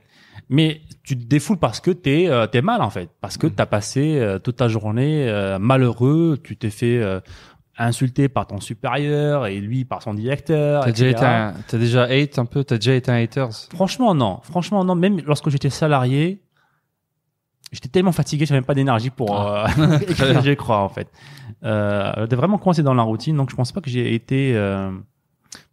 [0.49, 3.65] Mais tu te défoules parce que t'es euh, t'es mal en fait, parce que t'as
[3.65, 7.19] passé euh, toute ta journée euh, malheureux, tu t'es fait euh,
[7.79, 10.83] insulter par ton supérieur et lui par son directeur.
[10.85, 13.49] T'as déjà été un, t'as déjà hate un peu, t'as déjà été un haters.
[13.73, 14.93] Franchement non, franchement non.
[14.93, 16.43] Même lorsque j'étais salarié,
[17.71, 19.65] j'étais tellement fatigué, j'avais même pas d'énergie pour Ah.
[19.79, 21.07] euh, écrire, je crois en fait.
[21.65, 24.91] Euh, j'étais vraiment coincé dans la routine, donc je pense pas que j'ai été euh,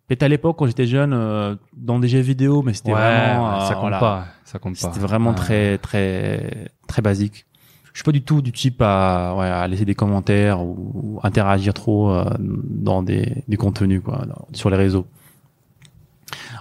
[0.09, 3.61] Peut-être à l'époque quand j'étais jeune, euh, dans des jeux vidéo, mais c'était Ouais, vraiment,
[3.61, 3.98] ça euh, compte voilà.
[3.98, 4.24] pas.
[4.44, 4.88] Ça compte pas.
[4.88, 5.37] C'était vraiment Ouais.
[5.37, 7.46] très, très, très basique.
[7.92, 11.20] Je suis pas du tout du type à, ouais, à laisser des commentaires ou, ou
[11.22, 15.07] interagir trop euh, dans des, des contenus quoi, dans- sur les réseaux.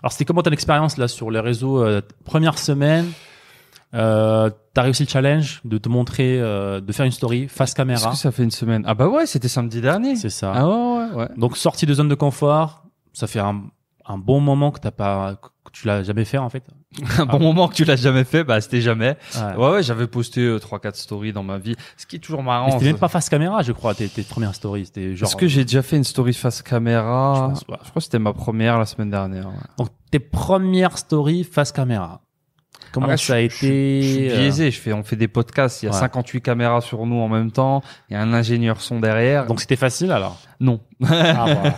[0.04, 3.08] Alors, c'était comment ton expérience là sur les réseaux euh, Première semaine,
[3.94, 7.76] euh, t'as réussi le challenge de te montrer, euh, de faire une story face Est-ce
[7.76, 8.12] caméra.
[8.12, 8.84] que ça fait une semaine?
[8.88, 10.16] Ah bah ouais, c'était samedi dernier.
[10.16, 10.54] C'est ça.
[10.56, 11.28] Ah ouais, ouais.
[11.38, 13.64] Donc, sortie de zone de confort, ça fait un,
[14.06, 16.64] un bon moment que t'as pas, que tu l'as jamais fait en fait.
[17.20, 19.16] Un bon moment que tu l'as jamais fait, bah c'était jamais.
[19.38, 19.56] Ouais.
[19.56, 21.78] Ouais, ouais, j'avais posté euh, trois, quatre stories dans ma vie.
[21.96, 22.70] Ce qui est toujours marrant.
[22.72, 24.88] c'était même pas face caméra, je crois, tes, tes premières stories.
[24.88, 25.30] C'était genre.
[25.30, 27.36] Est-ce que j'ai déjà fait une story face caméra?
[27.46, 27.80] Je pense pas.
[27.86, 29.48] Je crois que c'était ma première la semaine dernière.
[29.48, 29.54] ouais.
[29.78, 32.20] Donc tes premières stories face caméra.
[32.92, 34.72] Comment Après, ça a je- été Je, je suis euh, biaisé.
[34.72, 35.82] Je fais, on fait des podcasts.
[35.84, 35.98] Il y a Ouais.
[36.00, 37.82] 58 caméras sur nous en même temps.
[38.10, 39.46] Il y a un ingénieur son derrière.
[39.48, 40.40] Donc c'était facile alors?
[40.60, 40.82] non.
[41.04, 41.76] Ah, voilà.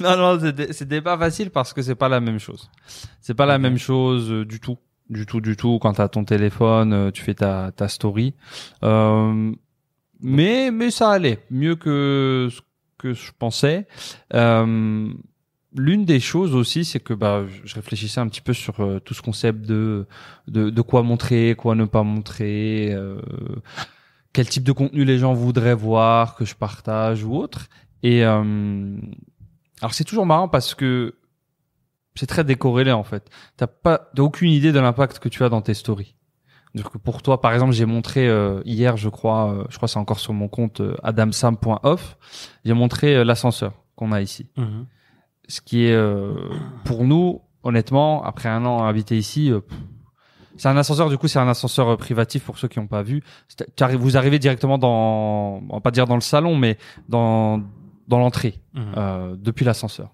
[0.16, 0.40] non, non,
[0.72, 2.70] c'était- pas facile parce que c'est pas la même chose.
[3.20, 4.78] C'est pas la même chose euh, du tout,
[5.10, 5.78] du tout, du tout.
[5.80, 8.34] Quand t'as ton téléphone, euh, tu fais ta ta story.
[8.84, 9.52] Euh,
[10.20, 12.60] mais mais ça allait mieux que ce
[12.98, 13.86] que je pensais.
[14.34, 15.08] Euh,
[15.74, 19.12] L'une des choses aussi, c'est que bah, je réfléchissais un petit peu sur euh, tout
[19.14, 20.06] ce concept de,
[20.46, 23.20] de de quoi montrer, quoi ne pas montrer, euh,
[24.32, 27.68] quel type de contenu les gens voudraient voir que je partage ou autre.
[28.02, 28.96] Et euh,
[29.82, 31.16] alors c'est toujours marrant parce que
[32.14, 33.30] c'est très décorrélé en fait.
[33.56, 36.14] T'as pas, t'as aucune idée de l'impact que tu as dans tes stories.
[36.74, 39.98] Donc pour toi, par exemple, j'ai montré euh, hier, je crois, euh, je crois c'est
[39.98, 42.16] encore sur mon compte euh, adamsam.off,
[42.64, 44.48] j'ai montré euh, l'ascenseur qu'on a ici.
[44.56, 44.86] Mhm.
[45.48, 46.34] Ce qui est euh,
[46.84, 49.60] pour nous, honnêtement, après un an habité ici, euh,
[50.56, 51.08] c'est un ascenseur.
[51.08, 53.22] Du coup, c'est un ascenseur euh, privatif pour ceux qui n'ont pas vu.
[53.98, 56.76] Vous arrivez directement dans, on va pas dire dans le salon, mais
[57.08, 57.62] dans
[58.08, 58.82] dans l'entrée Mhm.
[58.96, 60.10] euh, depuis l'ascenseur.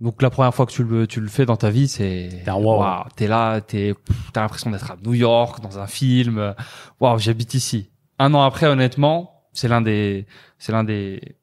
[0.00, 2.50] Donc la première fois que tu le, tu le fais dans ta vie, c'est T'es
[2.50, 2.78] wow.
[2.80, 3.94] waouh, t'es là, t'es,
[4.32, 6.54] t'as l'impression d'être à New York dans un film.
[7.00, 7.90] Waouh, j'habite ici.
[8.20, 10.26] Un an après, honnêtement, c'est l'un des,
[10.58, 11.36] c'est l'un des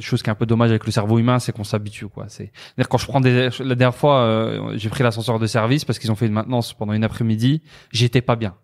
[0.00, 2.26] choses qui est un peu dommage avec le cerveau humain, c'est qu'on s'habitue quoi.
[2.28, 2.52] C'est,
[2.88, 6.12] quand je prends des, la dernière fois, euh, j'ai pris l'ascenseur de service parce qu'ils
[6.12, 8.54] ont fait une maintenance pendant une après-midi, j'étais pas bien.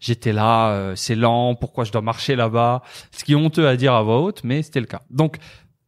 [0.00, 2.82] J'étais là, euh, c'est lent, pourquoi je dois marcher là-bas?
[3.12, 5.02] Ce qui est honteux à dire à voix haute, mais c'était le cas.
[5.10, 5.38] Donc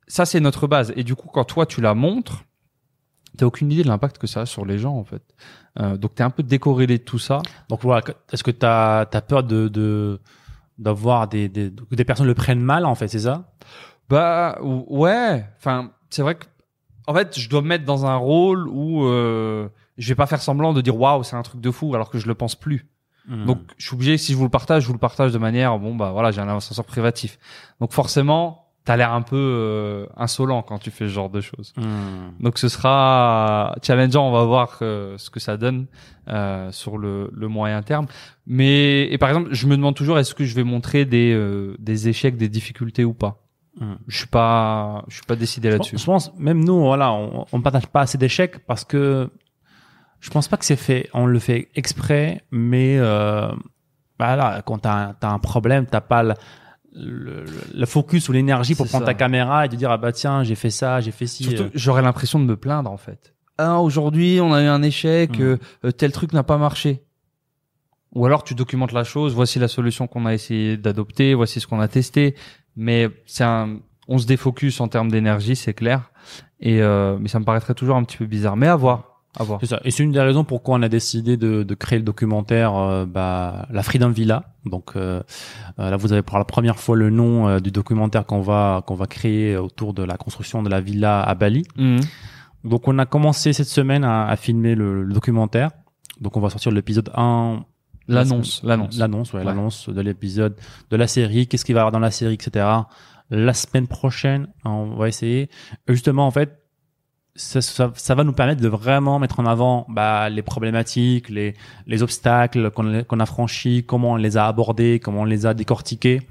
[0.06, 0.92] ça c'est notre base.
[0.96, 2.44] Et du coup, quand toi tu la montres,
[3.36, 5.22] t'as aucune idée de l'impact que ça a sur les gens en fait.
[5.80, 7.42] Euh, donc t'es un peu décorrélé de tout ça.
[7.68, 10.20] Donc voilà, est-ce que t'as as peur de
[10.78, 13.52] d'avoir des, des des personnes le prennent mal en fait, c'est ça?
[14.08, 15.44] Bah ou- ouais.
[15.58, 16.44] Enfin, c'est vrai que
[17.06, 20.40] en fait, je dois me mettre dans un rôle où euh, je vais pas faire
[20.40, 22.86] semblant de dire waouh, c'est un truc de fou, alors que je le pense plus.
[23.28, 23.44] Mhm.
[23.46, 25.78] Donc je suis obligé, si je vous le partage, je vous le partage de manière
[25.78, 27.38] bon bah voilà, j'ai un ascenseur privatif.
[27.80, 31.72] Donc forcément, t'as l'air un peu euh, insolent quand tu fais ce genre de choses.
[31.76, 32.34] Mhm.
[32.40, 35.86] Donc ce sera challengeant, on va voir euh, ce que ça donne
[36.28, 38.06] euh, sur le, le moyen terme.
[38.46, 41.76] Mais et par exemple, je me demande toujours est-ce que je vais montrer des euh,
[41.78, 43.43] des échecs, des difficultés ou pas?
[43.80, 43.98] Mhm.
[44.06, 45.98] Je suis pas je suis pas décidé là-dessus.
[45.98, 49.30] Je pense, même nous, voilà, on, on partage pas assez d'échecs parce que
[50.20, 51.08] je pense pas que c'est fait.
[51.12, 53.48] On le fait exprès, mais euh,
[54.18, 56.34] voilà, quand t'as t'as un problème, t'as pas le,
[56.94, 59.12] le, le focus ou l'énergie pour prendre ça.
[59.12, 61.42] ta caméra et te dire ah bah tiens j'ai fait ça, j'ai fait ci.
[61.44, 61.70] Surtout, euh.
[61.74, 63.34] j'aurais l'impression de me plaindre en fait.
[63.58, 65.44] Ah, aujourd'hui, on a eu un échec, Mhm.
[65.44, 67.02] euh, euh, tel truc n'a pas marché.
[68.14, 71.66] Ou alors tu documentes la chose, voici la solution qu'on a essayé d'adopter, voici ce
[71.66, 72.34] qu'on a testé.
[72.76, 76.10] Mais c'est un, on se défocus en termes d'énergie, c'est clair.
[76.60, 78.56] Et euh, mais ça me paraîtrait toujours un petit peu bizarre.
[78.56, 79.58] Mais à voir, à voir.
[79.60, 79.80] C'est ça.
[79.84, 83.04] Et c'est une des raisons pourquoi on a décidé de, de créer le documentaire, euh,
[83.04, 84.54] bah, la Freedom Villa.
[84.64, 85.22] Donc euh,
[85.78, 88.82] euh, là, vous avez pour la première fois le nom euh, du documentaire qu'on va
[88.86, 91.64] qu'on va créer autour de la construction de la villa à Bali.
[91.76, 92.00] Mhm.
[92.64, 95.70] Donc on a commencé cette semaine à, à filmer le, le documentaire.
[96.20, 97.64] Donc on va sortir l'épisode 1.
[98.08, 98.98] L'annonce, l'annonce.
[98.98, 99.44] L'annonce, ouais, Ouais.
[99.46, 100.56] l'annonce de l'épisode
[100.90, 101.46] de la série.
[101.46, 102.66] Qu'est-ce qu'il va y avoir dans la série, etc.
[103.30, 105.48] La semaine prochaine, on va essayer.
[105.88, 106.60] Justement, en fait,
[107.36, 111.54] ça, ça, ça va nous permettre de vraiment mettre en avant bah, les problématiques, les,
[111.86, 116.22] les obstacles qu'on a franchis, comment on les a abordés, comment on les a décortiqués,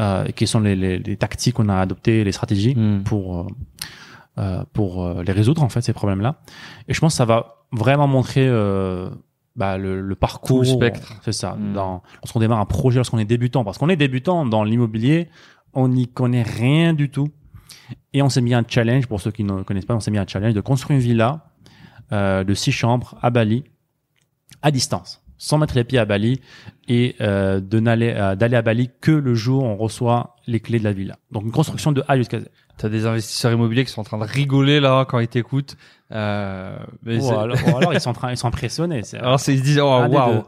[0.00, 3.04] euh, et quelles sont les, les, les tactiques qu'on a adoptées, les stratégies Mhm.
[3.04, 3.46] pour euh,
[4.38, 6.40] euh, pour euh, les résoudre en fait ces problèmes-là.
[6.88, 9.10] Et je pense que ça va vraiment montrer euh,
[9.56, 10.62] bah, le, le parcours.
[10.64, 11.14] Tout le spectre.
[11.22, 11.54] C'est ça.
[11.54, 11.72] Mm.
[11.72, 15.28] Dans, lorsqu'on démarre un projet, lorsqu'on est débutant, parce qu'on est débutant dans l'immobilier,
[15.74, 17.28] on n'y connaît rien du tout.
[18.12, 20.18] Et on s'est mis un challenge pour ceux qui ne connaissent pas, on s'est mis
[20.18, 21.46] un challenge de construire une villa
[22.12, 23.64] euh, de six chambres à Bali
[24.60, 26.40] à distance, sans mettre les pieds à Bali
[26.88, 30.60] et euh, de n'aller euh, d'aller à Bali que le jour où on reçoit les
[30.60, 31.18] clés de la villa.
[31.30, 32.44] Donc une construction de A jusqu'à Z.
[32.78, 35.76] T'as des investisseurs immobiliers qui sont en train de rigoler là quand ils t'écoutent.
[36.10, 39.02] Euh, mais alors, ils sont en train, ils sont impressionnés.
[39.14, 40.42] alors ils se disent oh waouh.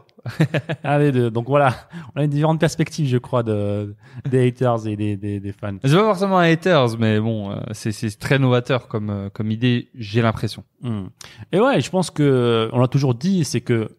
[0.99, 1.31] des deux.
[1.31, 1.75] Donc voilà,
[2.15, 3.95] on a une différente perspective, je crois, de,
[4.29, 5.77] des haters et des, des, des fans.
[5.83, 9.51] C'est pas forcément un haters, mais bon, euh, c'est c'est très novateur comme euh, comme
[9.51, 10.63] idée, j'ai l'impression.
[10.81, 11.07] Hmm.
[11.51, 13.89] Et ouais, je pense que on l'a toujours dit, c'est que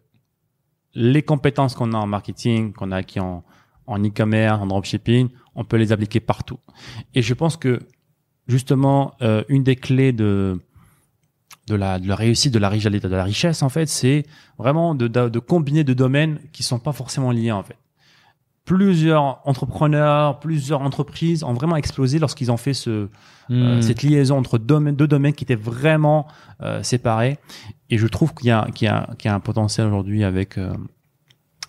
[0.93, 3.43] les compétences qu'on a en marketing, qu'on a acquis en,
[3.87, 6.59] en e-commerce, en dropshipping, on peut les appliquer partout.
[7.13, 7.79] Et je pense que
[8.47, 10.59] justement, euh, une des clés de
[11.67, 14.25] de la, de la réussite, de la, de la richesse, en fait, c'est
[14.57, 17.75] vraiment de, de, de combiner deux domaines qui sont pas forcément liés, en fait.
[18.63, 23.07] Plusieurs entrepreneurs, plusieurs entreprises ont vraiment explosé lorsqu'ils ont fait ce, euh,
[23.49, 23.81] Hmm.
[23.81, 26.27] cette liaison entre deux domaines qui étaient vraiment
[26.61, 27.37] euh, séparés.
[27.89, 30.25] Et je trouve qu'il y a, qu'il y a, qu'il y a un potentiel aujourd'hui
[30.25, 30.73] avec, euh,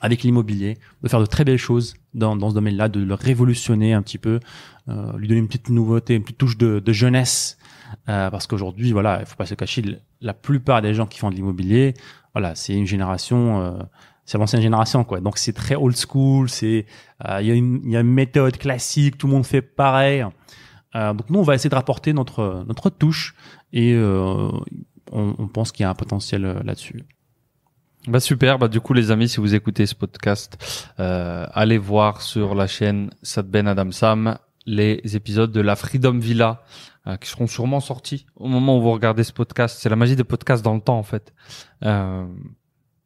[0.00, 3.92] avec l'immobilier de faire de très belles choses dans, dans ce domaine-là, de le révolutionner
[3.92, 4.40] un petit peu,
[4.88, 7.58] euh, lui donner une petite nouveauté, une petite touche de, de jeunesse.
[8.08, 9.82] Euh, parce qu'aujourd'hui, voilà, il faut pas se cacher,
[10.20, 11.94] la plupart des gens qui font de l'immobilier,
[12.34, 13.78] voilà, c'est une génération, euh,
[14.26, 15.20] c'est l'ancienne génération, quoi.
[15.20, 16.84] Donc c'est très old school, c'est,
[17.26, 20.24] euh, il y a une, y a une méthode classique, tout le monde fait pareil.
[20.94, 23.34] Euh, donc nous, on va essayer de rapporter notre notre touche
[23.72, 24.50] et euh,
[25.12, 27.04] on, on pense qu'il y a un potentiel là-dessus.
[28.08, 30.56] Bah super, bah du coup les amis, si vous écoutez ce podcast,
[30.98, 36.62] euh, allez voir sur la chaîne Sadben Adam Sam les épisodes de la Freedom Villa
[37.06, 39.78] euh, qui seront sûrement sortis au moment où vous regardez ce podcast.
[39.78, 41.34] C'est la magie des podcasts dans le temps en fait.
[41.84, 42.24] Euh,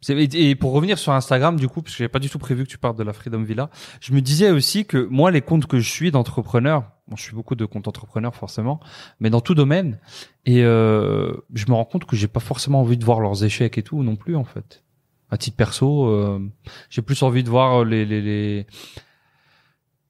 [0.09, 2.71] et pour revenir sur Instagram du coup, parce que j'avais pas du tout prévu que
[2.71, 5.81] tu parles de la Freedom Villa, je me disais aussi que moi les comptes que
[5.81, 8.79] je suis d'entrepreneurs, bon, je suis beaucoup de comptes entrepreneurs forcément,
[9.19, 9.99] mais dans tout domaine,
[10.47, 13.79] et euh, je me rends compte que j'ai pas forcément envie de voir leurs échecs
[13.79, 14.85] et tout non plus en fait.
[15.33, 16.39] À titre perso, euh,
[16.91, 18.67] j'ai plus envie de voir les les les,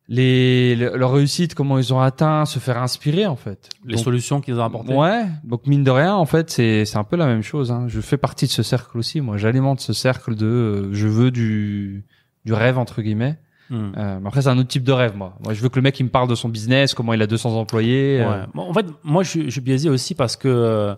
[0.08, 3.70] les, les- leur réussite, comment ils ont atteint, se faire inspirer en fait.
[3.87, 4.94] Les Donc, solutions qu'ils ont apportées.
[4.94, 7.70] Ouais, donc mine de rien, en fait, c'est c'est un peu la même chose.
[7.70, 7.85] Hein.
[7.88, 9.20] Je fais partie de ce cercle aussi.
[9.20, 12.04] Moi, j'alimente ce cercle de euh, je veux du
[12.44, 13.38] du rêve entre guillemets.
[13.70, 13.92] Hmm.
[13.96, 15.35] Euh, mais après, c'est un autre type de rêve, moi.
[15.44, 17.26] Moi, je veux que le mec il me parle de son business, comment il a
[17.26, 18.20] 200 employés.
[18.20, 18.46] euh, Ouais.
[18.54, 20.94] Bon, en fait, moi, je, suis- je suis biaisé aussi parce que euh,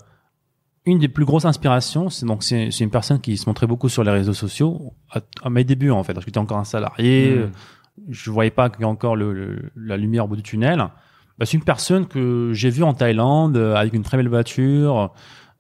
[0.86, 3.88] une des plus grosses inspirations, c'est donc c'est c'est une personne qui se montrait beaucoup
[3.88, 6.64] sur les réseaux sociaux à, à mes débuts en fait, parce que j'étais encore un
[6.64, 7.38] salarié, Mm.
[7.38, 7.46] euh,
[8.10, 10.78] je voyais pas qu'il y a encore le, le- la lumière au bout du tunnel.
[11.38, 15.12] Bah, c'est une personne que j'ai vue en Thaïlande euh, avec une très belle voiture,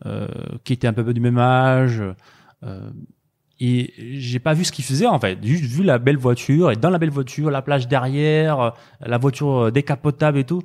[0.06, 0.26] euh,
[0.64, 2.02] qui était un peu du même âge.
[2.64, 2.90] Euh,
[3.60, 6.76] et j'ai pas vu ce qu'il faisait en fait, juste vu la belle voiture et
[6.76, 10.62] dans la belle voiture, la plage derrière, euh, la voiture décapotable et tout.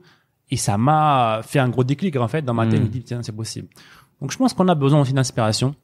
[0.51, 2.79] Et ça m'a fait un gros déclic en fait dans ma tête.
[2.79, 2.83] Mm.
[2.83, 3.67] Je me dis tiens c'est possible.
[4.21, 5.75] Donc je pense qu'on a besoin aussi d'inspiration.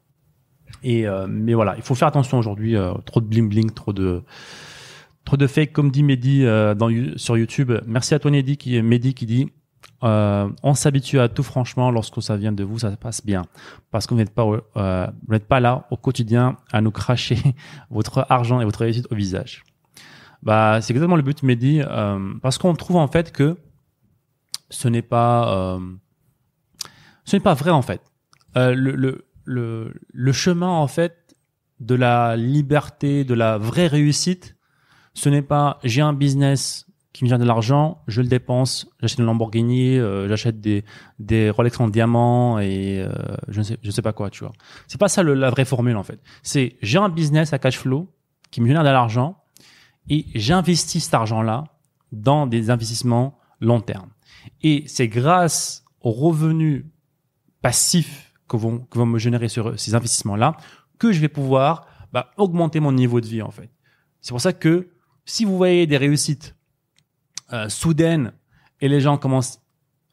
[0.82, 2.76] Et euh, mais voilà, il faut faire attention aujourd'hui.
[2.76, 4.22] euh, trop de bling bling, trop de
[5.24, 7.72] trop de fake comme dit Mehdi euh, dans sur YouTube.
[7.86, 9.50] Merci à toi Mehdi qui Mehdi qui dit
[10.02, 13.46] euh, on s'habitue à tout franchement lorsque ça vient de vous, ça se passe bien
[13.90, 14.44] parce que vous n'êtes pas
[14.76, 17.38] euh, vous n'êtes pas là au quotidien à nous cracher
[17.90, 19.64] votre argent et votre réussite au visage.
[20.42, 23.56] Bah c'est exactement le but Mehdi euh, parce qu'on trouve en fait que
[24.68, 25.78] ce n'est pas
[27.24, 28.02] ce n'est pas vrai en fait.
[28.56, 31.36] Euh, le, le, le, le chemin en fait
[31.80, 34.56] de la liberté, de la vraie réussite,
[35.14, 39.20] ce n'est pas j'ai un business qui me vient de l'argent, je le dépense, j'achète
[39.20, 40.84] une Lamborghini, euh, j'achète des
[41.18, 43.10] des Rolex en diamant et euh,
[43.48, 44.52] je ne sais je sais pas quoi, tu vois.
[44.86, 46.20] C'est pas ça le, la vraie formule en fait.
[46.42, 48.12] C'est j'ai un business à cash flow
[48.50, 49.38] qui me génère de l'argent
[50.08, 51.64] et j'investis cet argent-là
[52.12, 54.10] dans des investissements long terme.
[54.62, 56.84] Et c'est grâce aux revenus
[57.62, 60.56] passifs que vont, que vont me générer sur ces investissements-là
[60.98, 63.70] que je vais pouvoir bah, augmenter mon niveau de vie en fait.
[64.20, 64.88] C'est pour ça que
[65.24, 66.54] si vous voyez des réussites
[67.52, 68.32] euh, soudaines
[68.80, 69.60] et les gens commencent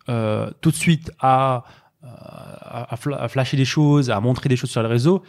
[0.09, 1.63] euh, tout de suite à,
[2.03, 5.23] euh, à, à fla- à flasher des choses, à montrer des choses sur les réseaux,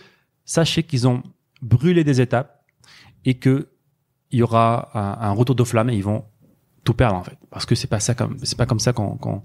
[0.45, 1.23] sachez qu'ils ont
[1.63, 2.65] brûlé des étapes
[3.25, 3.69] et que
[4.31, 6.25] il y aura un, un retour de flamme et ils vont
[6.83, 9.17] tout perdre en fait parce que c'est pas ça comme c'est pas comme ça qu'on
[9.17, 9.43] qu'on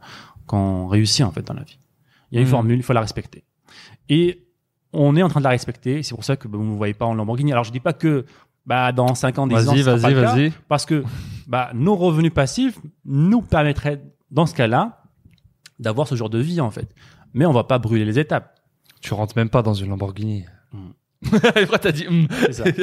[0.47, 1.79] qu'on réussit en fait dans la vie.
[2.31, 2.51] Il y a une Mhm.
[2.51, 3.45] formule, il faut la respecter.
[4.09, 4.45] Et
[4.93, 6.01] on est en train de la respecter.
[6.03, 7.51] C'est pour ça que bah, vous ne me voyez pas en Lamborghini.
[7.51, 8.25] Alors je dis pas que
[8.65, 10.51] bah dans 5 ans, 10 ans, Vas-y, vas-y, vas-y.
[10.67, 11.03] parce que
[11.47, 15.03] bah nos revenus passifs nous permettraient dans ce cas-là
[15.79, 16.87] d'avoir ce genre de vie en fait.
[17.33, 18.55] Mais on va pas brûler les étapes.
[19.01, 20.45] Tu rentres même pas dans une Lamborghini.
[21.55, 22.05] Et après, t'as dit.
[22.09, 22.27] hmm.
[22.51, 22.63] C'est ça.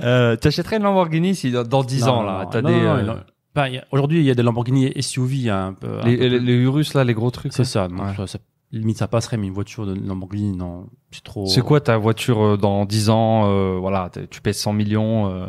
[0.00, 2.48] Euh, T'achèterais une Lamborghini si dans, dans 10 Non, ans là.
[2.50, 6.00] T'as des euh, Aujourd'hui, il y a des Lamborghini SUV a un peu.
[6.00, 7.52] un les, peu les, plus- les Urus là, les gros trucs.
[7.52, 7.68] C'est là?
[7.68, 7.88] ça.
[7.88, 8.14] donc Ouais.
[8.16, 8.38] ça, ça-
[8.72, 11.46] limite, ça passerait, mais une voiture de Lamborghini, non, c'est trop.
[11.46, 15.30] C'est quoi ta voiture euh, dans 10 ans euh, Voilà, tu pèses 100 millions.
[15.30, 15.46] euh,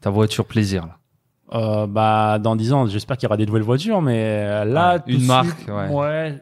[0.00, 0.96] ta voiture plaisir là?
[1.54, 5.02] Euh, bah, dans 10 ans, j'espère qu'il y aura des nouvelles voitures, mais là, Ouais,
[5.14, 5.88] une marque, suite, ouais.
[5.88, 6.40] ouais.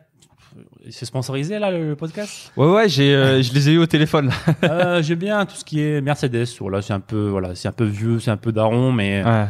[0.91, 2.53] C'est sponsorisé là le, podcast?
[2.57, 4.31] Ouais, ouais, j'ai, euh, je les ai eu au téléphone.
[4.65, 6.47] Euh, J'aime bien tout ce qui est Mercedes.
[6.61, 9.47] Voilà, c'est un peu, voilà, c'est un peu vieux, c'est un peu daron, mais Ouais.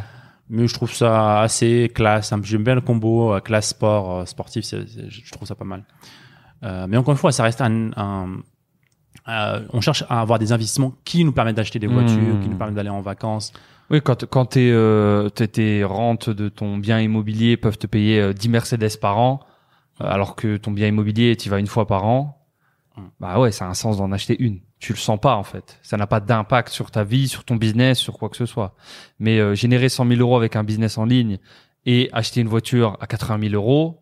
[0.49, 2.33] mais je trouve ça assez classe.
[2.43, 4.63] J'aime bien le combo classe sport sportif.
[4.69, 5.83] je trouve ça pas mal.
[6.63, 7.91] Euh, mais encore une fois, ça reste un.
[7.95, 8.37] un-
[9.27, 12.41] euh, on cherche à avoir des investissements qui nous permettent d'acheter des voitures, Mmh.
[12.41, 13.53] qui nous permettent d'aller en vacances.
[13.89, 18.19] Oui, quand, quand tes, euh, tes, tes rentes de ton bien immobilier peuvent te payer
[18.19, 19.39] euh, 10 Mercedes par an,
[20.01, 22.41] euh, alors que ton bien immobilier, tu vas une fois par an,
[22.97, 23.01] Mm.
[23.19, 24.59] bah ouais, ça a un sens d'en acheter une.
[24.79, 25.79] Tu le sens pas, en fait.
[25.81, 28.73] Ça n'a pas d'impact sur ta vie, sur ton business, sur quoi que ce soit.
[29.19, 31.39] Mais euh, générer 100 000 euros avec un business en ligne
[31.85, 34.01] et acheter une voiture à 80 000 euros,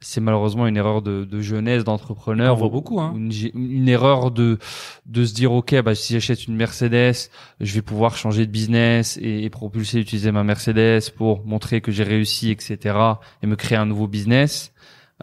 [0.00, 2.54] c'est malheureusement une erreur de, de jeunesse, d'entrepreneur.
[2.54, 3.14] On voit ou- beaucoup, hein.
[3.16, 4.58] Une, erreur de,
[5.06, 7.30] de se dire, OK, bah, si j'achète une Mercedes,
[7.60, 11.90] je vais pouvoir changer de business et, et propulser, utiliser ma Mercedes pour montrer que
[11.90, 12.96] j'ai réussi, etc.
[13.42, 14.72] et me créer un nouveau business.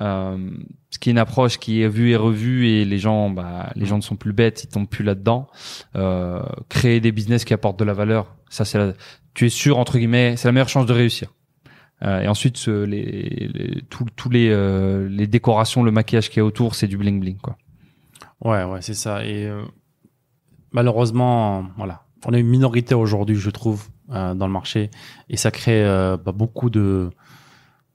[0.02, 0.38] Euh,
[0.90, 3.86] ce qui est une approche qui est vue et revue et les gens, bah, les
[3.86, 5.48] gens ne sont plus bêtes, ils tombent plus là-dedans.
[5.96, 8.94] Euh, créer des business qui apportent de la valeur, ça c'est
[9.34, 11.34] tu es sûr entre guillemets, c'est la meilleure chance de réussir.
[12.04, 16.42] Euh, et ensuite, les, les, tous tous les, euh, les décorations, le maquillage qui est
[16.42, 17.58] autour, c'est du bling bling quoi.
[18.44, 19.24] Ouais, ouais, c'est ça.
[19.26, 19.64] Et euh,
[20.72, 24.92] malheureusement, voilà, on est une minorité aujourd'hui, je trouve, euh, dans le marché,
[25.30, 27.10] et ça crée euh, bah, beaucoup de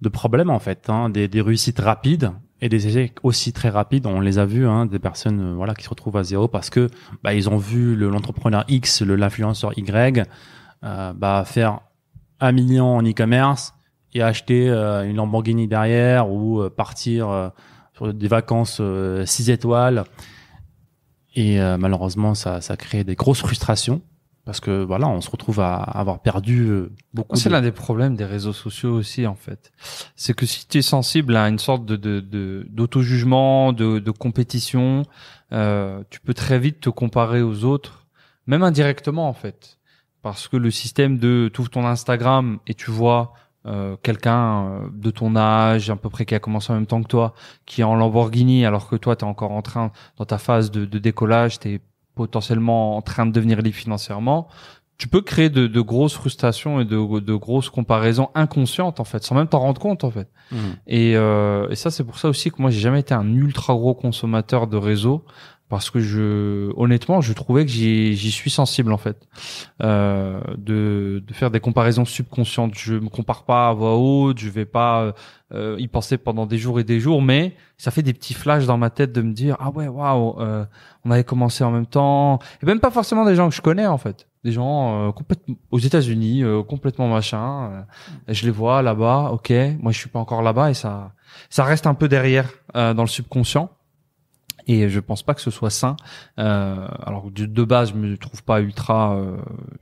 [0.00, 2.32] de problèmes en fait, hein, des, des réussites rapides
[2.62, 4.06] et des échecs aussi très rapides.
[4.06, 6.88] On les a vus, hein, des personnes voilà qui se retrouvent à zéro parce que
[7.22, 10.26] bah, ils ont vu le- l'entrepreneur X, le l'influenceur Y,
[10.84, 11.80] euh, bah, faire
[12.40, 13.74] un million en e-commerce
[14.14, 17.48] et acheter euh, une Lamborghini derrière ou euh, partir euh,
[17.94, 20.04] sur des vacances euh, 6 étoiles.
[21.34, 24.02] Et euh, malheureusement, ça, ça crée des grosses frustrations
[24.44, 26.68] parce que voilà, on se retrouve à avoir perdu
[27.14, 27.36] beaucoup.
[27.36, 29.70] C'est de- l'un des problèmes des réseaux sociaux aussi en fait.
[30.16, 34.10] C'est que si tu es sensible à une sorte de de- de- d'auto-jugement, de, de
[34.10, 35.04] compétition,
[35.52, 38.06] euh, tu peux très vite te comparer aux autres,
[38.46, 39.78] même indirectement en fait,
[40.22, 43.34] parce que le système de tu ouvres ton Instagram et tu vois
[43.66, 47.02] euh, quelqu'un euh, de ton âge, à peu près qui a commencé en même temps
[47.02, 47.34] que toi,
[47.66, 50.70] qui est en Lamborghini, alors que toi tu es encore en train dans ta phase
[50.70, 51.80] de, de décollage, tu es
[52.14, 54.48] potentiellement en train de devenir libre financièrement
[55.00, 59.24] tu peux créer de, de grosses frustrations et de, de grosses comparaisons inconscientes en fait,
[59.24, 60.28] sans même t'en rendre compte en fait.
[60.52, 60.58] Mhm.
[60.86, 63.72] Et, euh, et ça c'est pour ça aussi que moi j'ai jamais été un ultra
[63.72, 65.24] gros consommateur de réseau
[65.70, 69.26] parce que je honnêtement je trouvais que j'y suis sensible en fait.
[69.82, 72.74] Euh, de, de faire des comparaisons subconscientes.
[72.76, 75.12] Je me compare pas à voix haute, je vais pas euh,
[75.54, 78.66] euh, y penser pendant des jours et des jours, mais ça fait des petits flashs
[78.66, 80.66] dans ma tête de me dire ah ouais waouh euh,
[81.04, 83.86] on avait commencé en même temps et même pas forcément des gens que je connais
[83.86, 84.26] en fait.
[84.44, 87.86] Des gens euh, complètement aux États-Unis euh, complètement machin
[88.28, 91.12] je les vois là-bas ok moi je suis pas encore là-bas et ça
[91.48, 93.70] ça reste un peu derrière dans le subconscient
[94.70, 95.96] et je pense pas que ce soit sain.
[96.38, 99.36] Euh, alors de, base je me trouve pas ultra euh,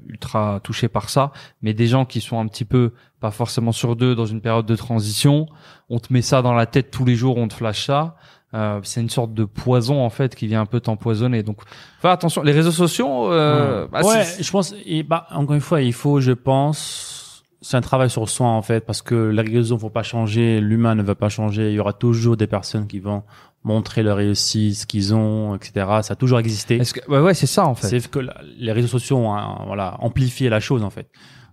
[0.07, 1.33] ultra touché par ça.
[1.63, 4.67] Mais des gens qui sont un petit peu pas forcément sur deux dans une période
[4.67, 5.47] de transition
[5.91, 8.17] on te met ça dans la tête tous les jours on te flash ça.
[8.55, 11.43] Euh, c'est une sorte de poison en fait qui vient un peu t'empoisonner.
[11.43, 11.59] Donc
[12.01, 14.75] fais attention les réseaux sociaux euh, bah, ouais, je pense.
[14.87, 17.18] Et bah, encore une fois, il faut, je pense,
[17.61, 20.61] c'est un travail sur soi en fait, parce que les réseaux ne vont pas changer,
[20.61, 21.71] l'humain ne va pas changer.
[21.71, 23.23] Il y aura toujours des personnes qui vont
[23.65, 25.73] montrer leur réussite, ce qu'ils ont, etc.
[26.03, 26.77] Ça a toujours existé.
[26.77, 29.35] est-ce que ouais ouais c'est ça en fait C'est que la- les réseaux sociaux ont
[29.35, 31.09] hein, voilà amplifié la chose en fait.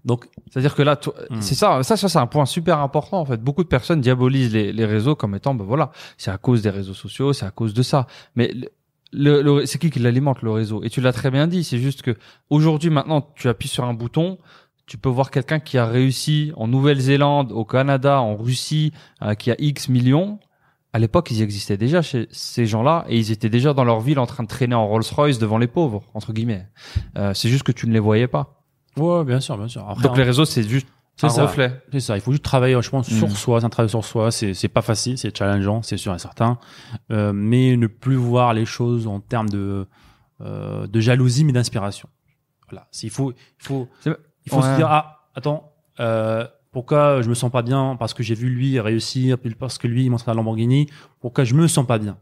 [0.06, 1.00] Donc C'est-à-dire que là,
[1.32, 1.42] Hmm.
[1.42, 3.42] c'est ça, ça, ça c'est un point super important en fait.
[3.42, 6.70] Beaucoup de personnes diabolisent les, les réseaux comme étant, ben voilà, c'est à cause des
[6.70, 8.06] réseaux sociaux, c'est à cause de ça.
[8.36, 8.54] Mais
[9.12, 10.84] le- le- c'est qui qui l'alimente le réseau?
[10.84, 12.16] Et tu l'as très bien dit, c'est juste que
[12.52, 14.38] aujourd'hui, maintenant, tu appuies sur un bouton,
[14.86, 19.52] tu peux voir quelqu'un qui a réussi en Nouvelle-Zélande, au Canada, en Russie, euh, qui
[19.52, 20.40] a X millions.
[20.94, 24.20] À l'époque, ils existaient déjà chez ces gens-là et ils étaient déjà dans leur ville
[24.20, 26.68] en train de traîner en Rolls-Royce devant les pauvres, entre guillemets.
[27.18, 28.64] Euh, c'est juste que tu ne les voyais pas.
[28.98, 29.86] ouais, bien sûr, bien sûr.
[29.90, 31.44] Après, Donc les réseaux, c'est juste C'est un ça.
[31.48, 31.82] reflet.
[31.92, 33.32] C'est ça, il faut juste travailler, je pense, sur Mm.
[33.32, 36.20] soi, c'est un travail sur soi, c'est c'est pas facile, c'est challengeant, c'est sûr et
[36.20, 36.60] certain,
[37.12, 39.88] euh, mais ne plus voir les choses en termes de
[40.42, 42.08] euh, de jalousie mais d'inspiration.
[42.70, 43.88] Voilà, il faut il faut
[44.46, 48.24] il faut se dire ah attends euh, pourquoi je me sens pas bien parce que
[48.24, 50.90] j'ai vu lui réussir puis parce que lui il montre la Lamborghini
[51.20, 52.18] pourquoi je me sens pas bien?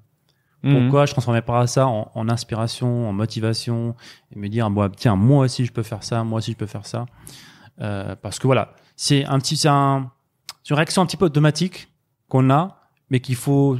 [0.63, 0.79] Mhm.
[0.83, 3.95] pourquoi je transformais pas ça en, en inspiration, en motivation
[4.33, 6.67] et me dire bon, tiens moi aussi je peux faire ça, moi aussi je peux
[6.67, 7.05] faire ça.
[7.81, 10.11] Euh, parce que voilà c'est un petit c'est un,
[10.63, 11.89] c'est une réaction un petit peu automatique
[12.29, 12.77] qu'on a
[13.09, 13.77] mais qu'il faut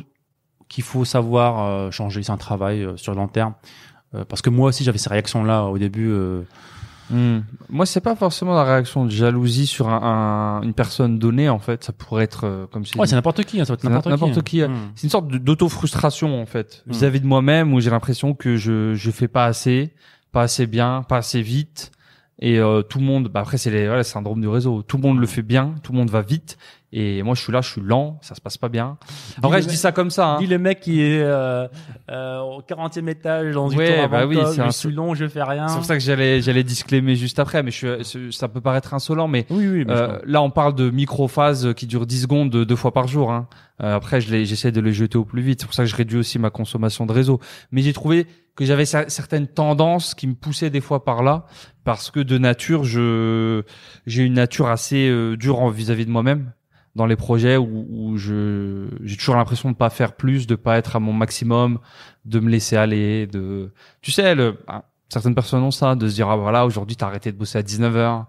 [0.74, 2.24] qu'il faut savoir euh, changer.
[2.24, 3.54] C'est un travail euh, sur le long terme.
[4.16, 6.12] Euh, parce que moi aussi j'avais ces réactions là au début
[7.10, 7.40] Hmm.
[7.70, 11.50] Moi, c'est pas forcément la réaction de jalousie sur un, un- une personne donnée.
[11.50, 13.88] En fait, ça pourrait être euh, comme si Ouais, c'est n'importe qui, hein, ça peut
[13.88, 14.62] être C'est n'importe qui.
[14.62, 14.66] hein.
[14.66, 14.92] euh, Mm.
[14.96, 16.92] c'est une sorte d'auto-frustration en fait Mm.
[16.92, 19.94] vis-à-vis de moi-même où j'ai l'impression que je je fais pas assez,
[20.32, 21.92] pas assez bien, pas assez vite
[22.40, 24.98] et euh, tout le monde bah après c'est les voilà, le syndrome du réseau, tout
[24.98, 26.58] le monde le fait bien, tout le monde va vite
[26.96, 28.98] et moi je suis là, je suis lent, ça se passe pas bien.
[29.42, 30.40] En vrai, je dis ça comme ça hein.
[30.40, 31.68] Dis le mec qui est euh,
[32.10, 34.92] euh, au 40e étage dans une Ouais, tour bah oui, top, c'est je un- suis
[34.92, 35.68] long, je fais rien.
[35.68, 38.94] C'est pour ça que j'allais j'allais disclaimer juste après mais je suis ça peut paraître
[38.94, 42.64] insolent mais Oui, oui, Euh, là, on parle de microphases qui durent 10 secondes de-
[42.64, 43.32] deux fois par jour.
[43.32, 43.48] Hein.
[43.82, 45.62] Euh, après, je j'essaie de les jeter au plus vite.
[45.62, 47.40] C'est pour ça que je réduis aussi ma consommation de réseau.
[47.72, 51.46] Mais j'ai trouvé que j'avais cer- certaines tendances qui me poussaient des fois par là,
[51.84, 53.64] parce que de nature, je
[54.06, 56.52] j'ai une nature assez euh, dure vis-à-vis de moi-même
[56.96, 60.78] dans les projets où, où je j'ai toujours l'impression de pas faire plus, de pas
[60.78, 61.80] être à mon maximum,
[62.26, 63.72] de me laisser aller, de
[64.02, 67.08] tu sais le ah, certaines personnes ont ça, de se dire ah voilà aujourd'hui t'as
[67.08, 68.26] arrêté de bosser à 19h,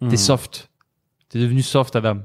[0.00, 0.08] Hmm.
[0.08, 0.70] T'es soft.
[1.28, 2.18] T'es devenu soft, Adam.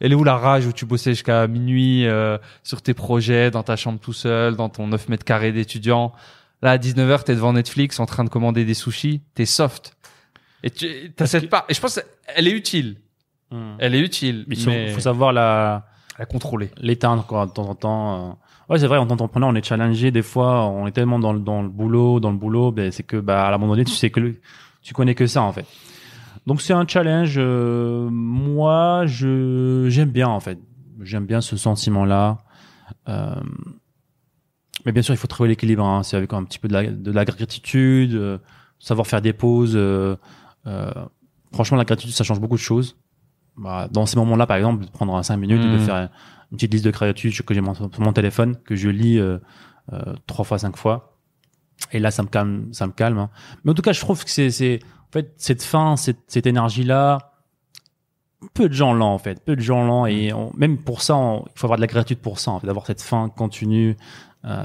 [0.00, 3.62] Elle est où la rage où tu bossais jusqu'à minuit euh, sur tes projets, dans
[3.62, 6.12] ta chambre tout seul, dans ton 9 mètres carrés d'étudiant?
[6.62, 9.22] Là, à 19h, t'es devant Netflix en train de commander des sushis.
[9.34, 9.96] T'es soft.
[10.62, 11.64] Et tu t'as cette part.
[11.68, 12.96] Et je pense elle est utile.
[13.54, 13.76] Hmm.
[13.78, 14.44] Elle est utile.
[14.48, 15.86] Mais Mais, il faut savoir la
[16.18, 16.70] la contrôler.
[16.80, 18.30] l'éteindre quoi de temps en temps.
[18.30, 18.32] euh.
[18.72, 21.32] Ouais, c'est vrai, en tant qu'entrepreneur, on est challengé des fois, on est tellement dans
[21.32, 23.84] le, dans le boulot, dans le boulot, ben c'est que bah à un moment donné,
[23.84, 24.40] tu sais que le-
[24.82, 25.66] tu connais que ça en fait.
[26.46, 27.34] Donc c'est un challenge.
[27.36, 30.58] euh, moi, je j'aime bien en fait.
[31.02, 32.38] J'aime bien ce sentiment-là.
[33.08, 33.34] Euh,
[34.86, 35.84] mais bien sûr, il faut trouver l'équilibre.
[35.84, 36.02] Hein.
[36.02, 38.38] C'est avec un petit peu de la, de la gratitude, euh,
[38.78, 39.74] savoir faire des pauses.
[39.76, 40.16] euh,
[40.66, 40.90] euh,
[41.52, 42.96] franchement, la gratitude, ça change beaucoup de choses.
[43.56, 45.84] Bah, dans ces moments-là, par exemple, de prendre 5 minutes et de Mhm.
[45.84, 45.96] faire
[46.50, 49.38] une petite liste de gratitude que j'ai sur mon téléphone, que je lis euh,
[49.92, 51.18] euh, trois fois, cinq fois.
[51.92, 53.18] Et là, ça me calme, ça me calme.
[53.18, 53.30] hein.
[53.64, 54.78] Mais en tout cas, je trouve que c'est,
[55.08, 57.32] en fait, cette fin, cette, cette énergie-là,
[58.52, 61.16] peu de gens l'ont en fait, peu de gens l'ont et on- même pour ça,
[61.16, 63.96] on- il faut avoir de la gratitude pour ça, en fait, d'avoir cette fin continue.
[64.44, 64.62] Euh,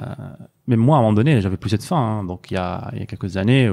[0.68, 1.98] même moi, à un moment donné, j'avais plus cette fin.
[1.98, 2.24] hein.
[2.26, 3.72] donc il y a, il y a quelques années,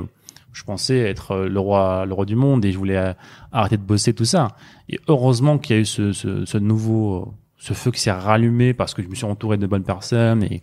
[0.57, 3.13] je pensais être le roi, le roi du monde et je voulais euh,
[3.53, 4.49] arrêter de bosser tout ça.
[4.89, 8.73] Et heureusement qu'il y a eu ce, ce, ce nouveau, ce feu qui s'est rallumé
[8.73, 10.63] parce que je me suis entouré de bonnes personnes et,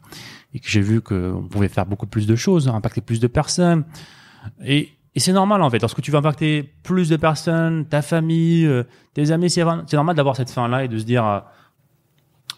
[0.56, 3.84] et que j'ai vu qu'on pouvait faire beaucoup plus de choses, impacter plus de personnes.
[4.66, 8.66] Et, et c'est normal en fait, lorsque tu vas impacter plus de personnes, ta famille,
[8.66, 8.84] euh,
[9.14, 9.64] tes amis, c'est
[9.94, 11.40] normal d'avoir cette fin-là et de se dire, euh,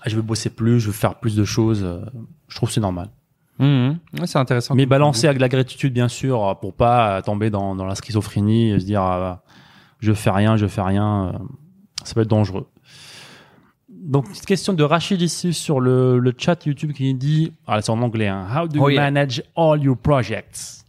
[0.06, 1.84] je veux bosser plus, je veux faire plus de choses.
[1.84, 2.00] euh,
[2.48, 3.10] je trouve c'est normal.
[3.60, 4.76] Ouais, c'est intéressant.
[4.76, 7.86] Mais balancer avec de la gratitude, bien sûr, euh, pour pas euh, tomber dans, dans
[7.86, 9.42] la schizophrénie et se dire ah,
[10.00, 11.34] je fais rien, je fais rien.
[11.34, 11.38] euh,
[12.04, 12.68] Ça peut être dangereux.
[13.90, 17.90] Donc, petite question de Rachid ici sur le, le chat YouTube qui dit, ah, c'est
[17.92, 19.02] en anglais, hein, How do you Oh, yeah.
[19.02, 20.84] manage all your projects?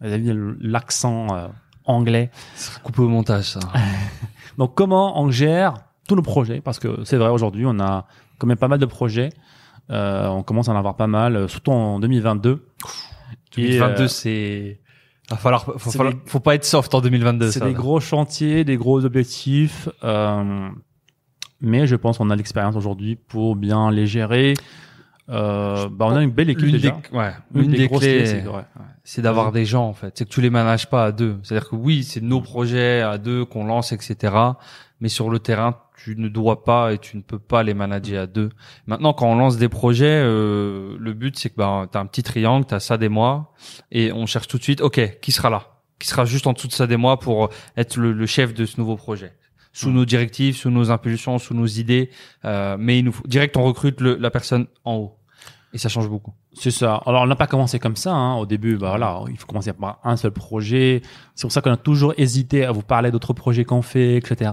[0.00, 1.48] Vous avez vu l'accent euh,
[1.84, 2.30] anglais.
[2.54, 3.60] C'est coupé au montage, ça.
[4.58, 5.74] Donc, comment on gère
[6.08, 6.60] tous nos projets?
[6.60, 8.06] Parce que c'est vrai, aujourd'hui, on a
[8.38, 9.30] quand même pas mal de projets.
[9.90, 12.64] Euh, on commence à en avoir pas mal, euh, surtout en 2022.
[13.56, 14.80] Et, 2022, euh, c'est.
[15.30, 17.50] Va falloir, faut, falloir- des- faut pas être soft en 2022.
[17.50, 17.72] C'est des là.
[17.72, 20.68] gros chantiers, des gros objectifs, euh,
[21.60, 24.54] mais je pense qu'on a l'expérience aujourd'hui pour bien les gérer.
[25.30, 26.90] Euh, bah, on a une belle équipe L'une déjà.
[27.10, 28.54] des, ouais, Une l'une des des, grosses clés, clés, c'est que, ouais.
[28.56, 28.62] ouais,
[29.04, 30.12] c'est d'avoir des gens en fait.
[30.18, 31.38] C'est que tu les manages pas à deux.
[31.42, 34.34] C'est-à-dire que oui, c'est nos projets à deux qu'on lance, etc.
[35.04, 38.22] Mais sur le terrain, tu ne dois pas et tu ne peux pas les manager
[38.22, 38.48] à deux.
[38.86, 42.22] Maintenant, quand on lance des projets, euh, le but c'est que bah, t'as un petit
[42.22, 43.52] triangle, t'as ça des mois,
[43.92, 44.80] et on cherche tout de suite.
[44.80, 45.82] Ok, qui sera là?
[45.98, 48.64] Qui sera juste en dessous de ça des mois pour être le, le chef de
[48.64, 49.34] ce nouveau projet?
[49.74, 52.08] Sous nos directives, sous nos impulsions, sous nos idées.
[52.46, 55.18] Euh, mais il nous faut, direct, on recrute le, la personne en haut.
[55.74, 56.32] Et ça change beaucoup.
[56.52, 57.02] C'est ça.
[57.04, 58.14] Alors, on n'a pas commencé comme ça.
[58.14, 58.36] Hein.
[58.36, 61.02] Au début, bah voilà, il faut commencer par un seul projet.
[61.34, 64.52] C'est pour ça qu'on a toujours hésité à vous parler d'autres projets qu'on fait, etc.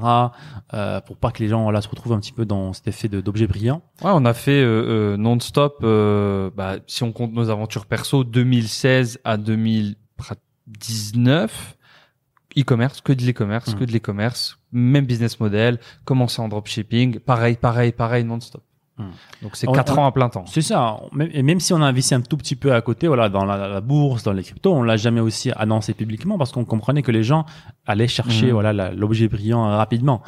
[0.73, 3.07] Euh, pour pas que les gens là se retrouvent un petit peu dans cet effet
[3.07, 3.83] d'objet brillant.
[4.01, 8.23] Ouais, on a fait euh, euh, non-stop, euh, bah, si on compte nos aventures perso,
[8.23, 11.77] 2016 à 2019,
[12.57, 13.79] e-commerce, que de l'e-commerce, Mhm.
[13.79, 18.63] que de l'e-commerce, même business model, commencer en dropshipping, pareil, pareil, pareil, non-stop.
[18.97, 19.05] Mhm.
[19.43, 20.45] Donc c'est On- quatre on- ans à plein temps.
[20.47, 20.99] C'est ça.
[21.31, 23.67] Et même si on a investi un tout petit peu à côté, voilà, dans la,
[23.67, 27.11] la bourse, dans les cryptos, on l'a jamais aussi annoncé publiquement parce qu'on comprenait que
[27.11, 27.45] les gens
[27.85, 28.51] allaient chercher, Mhm.
[28.51, 30.21] voilà, l'objet brillant rapidement.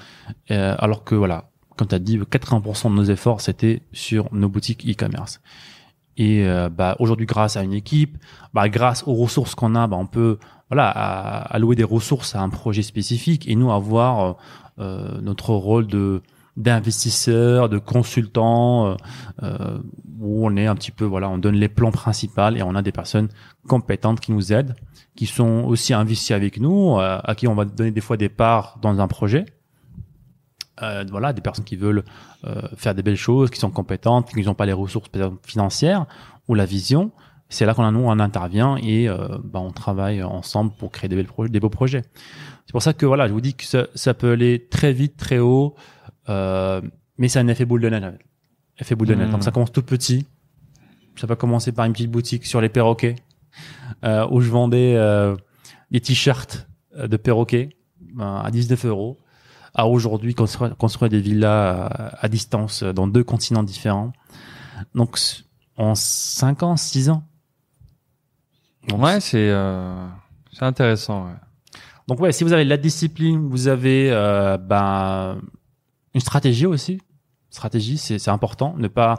[0.52, 4.50] Euh, alors que voilà, comme tu as dit, 80% de nos efforts c'était sur nos
[4.50, 5.42] boutiques e-commerce.
[6.16, 8.18] Et euh, bah, aujourd'hui, grâce à une équipe,
[8.54, 10.38] bah, grâce aux ressources qu'on a, bah, on peut
[10.70, 14.34] voilà allouer des ressources à un projet spécifique et nous avoir euh,
[14.80, 16.22] euh, notre rôle de
[16.56, 18.96] d'investisseur, de consultant, euh,
[19.44, 19.80] euh,
[20.20, 22.82] où on est un petit peu, voilà, on donne les plans principaux et on a
[22.82, 23.30] des personnes
[23.68, 24.76] compétentes qui nous aident,
[25.16, 28.30] qui sont aussi investies avec nous, euh, à qui on va donner des fois des
[28.30, 29.46] parts dans un projet.
[30.82, 32.04] Euh, voilà, des personnes qui veulent
[32.46, 35.10] euh, faire des belles choses, qui sont compétentes, qui n'ont pas les ressources
[35.44, 36.08] financières
[36.48, 37.12] ou la vision.
[37.50, 41.16] C'est là qu'on nous on intervient et euh, bah, on travaille ensemble pour créer des,
[41.16, 42.02] belles des beaux projets.
[42.66, 45.16] C'est pour ça que voilà, je vous dis que ça, ça peut aller très vite,
[45.16, 45.76] très haut,
[46.28, 48.20] mais c'est un effet boule de neige.
[48.80, 49.30] Effet boule de neige.
[49.30, 50.26] Donc ça commence tout petit.
[51.16, 53.16] Ça peut commencer par une petite boutique sur les perroquets
[54.04, 55.36] euh, où je vendais euh,
[55.92, 56.68] des t-shirts
[56.98, 57.70] euh, de perroquets
[58.20, 59.20] euh, à 19 euros.
[59.76, 64.12] À aujourd'hui construire, construire des villas à, distance euh, dans deux continents différents.
[64.96, 65.20] Donc
[65.78, 67.24] en 5 ans, 6 ans.
[68.88, 70.08] Donc, Ouais, c'est euh,
[70.52, 71.26] c'est intéressant.
[71.26, 71.34] Ouais.
[72.08, 75.38] Donc ouais, si vous avez de la discipline, vous avez euh, ben
[76.14, 77.00] une stratégie aussi.
[77.50, 78.76] Stratégie, c'est c'est important.
[78.78, 79.16] Ne pas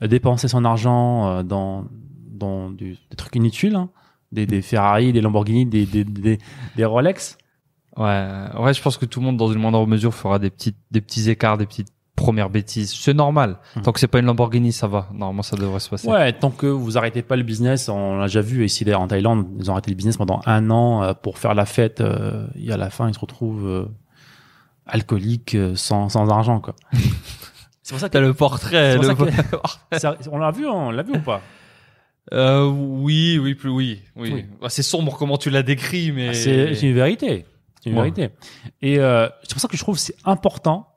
[0.00, 1.84] dépenser son argent euh, dans
[2.30, 3.88] dans du- des trucs inutiles, hein.
[4.30, 6.38] des, des Ferrari, des Lamborghini, des des, des,
[6.76, 7.36] des Rolex.
[7.96, 8.26] Ouais,
[8.60, 11.00] ouais, je pense que tout le monde, dans une moindre mesure, fera des petites, des
[11.00, 12.94] petits écarts, des petites premières bêtises.
[12.94, 13.58] C'est normal.
[13.74, 13.82] Mhm.
[13.82, 15.08] Tant que c'est pas une Lamborghini, ça va.
[15.12, 16.08] Normalement, ça devrait se passer.
[16.08, 19.08] Ouais, tant que vous arrêtez pas le business, on l'a déjà vu ici d'ailleurs en
[19.08, 22.00] Thaïlande, ils ont arrêté le business pendant un an euh, pour faire la fête.
[22.00, 23.88] euh, et à la fin, ils se retrouvent
[24.88, 26.74] alcooliques, euh, sans sans argent quoi.
[27.82, 28.98] c'est pour ça que T'as le portrait.
[29.98, 31.40] Ça on l'a vu, on l'a vu ou pas?
[32.32, 34.30] Euh, oui, oui, plus oui, oui.
[34.34, 34.44] Oui.
[34.60, 37.46] Bah, c'est sombre comment tu l'as décrit, mais Ah, C'est une vérité.
[37.82, 38.10] C'est une Ouais.
[38.10, 38.34] vérité.
[38.82, 40.88] Et euh, c'est pour ça que je trouve que c'est important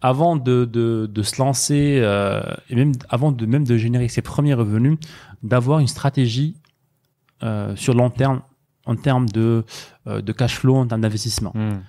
[0.00, 4.22] avant de, de, de se lancer euh, et même avant de même de générer ses
[4.22, 4.96] premiers revenus,
[5.42, 6.56] d'avoir une stratégie
[7.42, 8.42] euh, sur long terme
[8.86, 9.64] en termes de
[10.06, 11.52] euh, de cash flow, en termes d'investissement.
[11.54, 11.80] Hmm.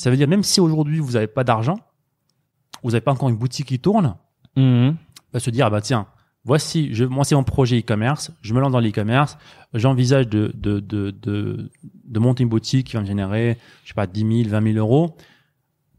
[0.00, 1.78] Ça veut dire même si aujourd'hui vous n'avez pas d'argent,
[2.82, 4.16] vous n'avez pas encore une boutique qui tourne,
[4.56, 4.96] Mhm.
[5.32, 6.06] va se dire ah bah tiens
[6.44, 9.36] voici je moi c'est mon projet e-commerce je me lance dans l'e-commerce
[9.74, 11.70] j'envisage de de, de de
[12.14, 14.78] de monter une boutique qui va me générer je sais pas 10 000 20 000
[14.78, 15.14] euros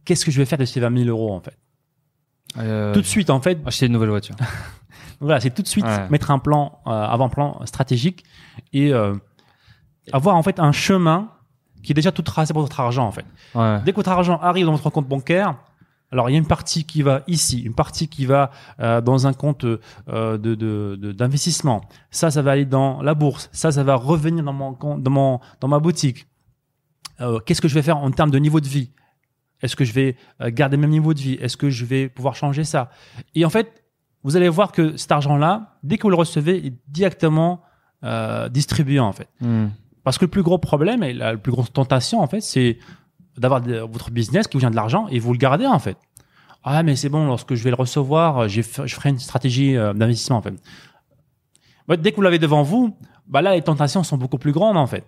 [0.03, 1.55] qu'est-ce que je vais faire de ces 20 000 euros en fait?
[2.57, 4.35] Euh, tout de suite en fait acheter une nouvelle voiture.
[5.21, 6.09] voilà c'est tout de suite Ouais.
[6.09, 8.23] mettre un plan euh, avant-plan stratégique
[8.73, 9.13] et euh,
[10.11, 11.29] avoir en fait un chemin
[11.83, 13.25] qui est déjà tout tracé pour votre argent en fait
[13.55, 13.79] Ouais.
[13.85, 15.55] Dès que votre argent arrive dans votre compte bancaire,
[16.11, 19.27] alors il y a une partie qui va ici, une partie qui va euh, dans
[19.27, 19.77] un compte euh,
[20.37, 21.81] de de- de- d'investissement.
[22.09, 23.49] ça, ça va aller dans la bourse.
[23.53, 26.27] Ça, ça va revenir dans mon compte, dans mon dans ma boutique.
[27.21, 28.91] Euh, Qu'est-ce que je vais faire en termes de niveau de vie?
[29.61, 31.33] Est-ce que je vais euh, garder le même niveau de vie?
[31.35, 32.89] Est-ce que je vais pouvoir changer ça?
[33.35, 33.83] Et en fait,
[34.23, 37.61] vous allez voir que cet argent-là, dès que vous le recevez, est directement
[38.03, 39.29] euh, distribué en fait.
[39.39, 39.67] Hmm.
[40.03, 42.77] Parce que le plus gros problème et la, plus grosse tentation, en fait, c'est
[43.37, 45.97] d'avoir votre business qui vous vient de l'argent et vous le gardez, en fait.
[46.63, 49.93] Ah, mais c'est bon, lorsque je vais le recevoir, fait- je ferai une stratégie euh,
[49.93, 50.53] d'investissement, en fait.
[51.87, 52.95] Ouais, dès que vous l'avez devant vous,
[53.27, 55.05] bah là, les tentations sont beaucoup plus grandes, en fait.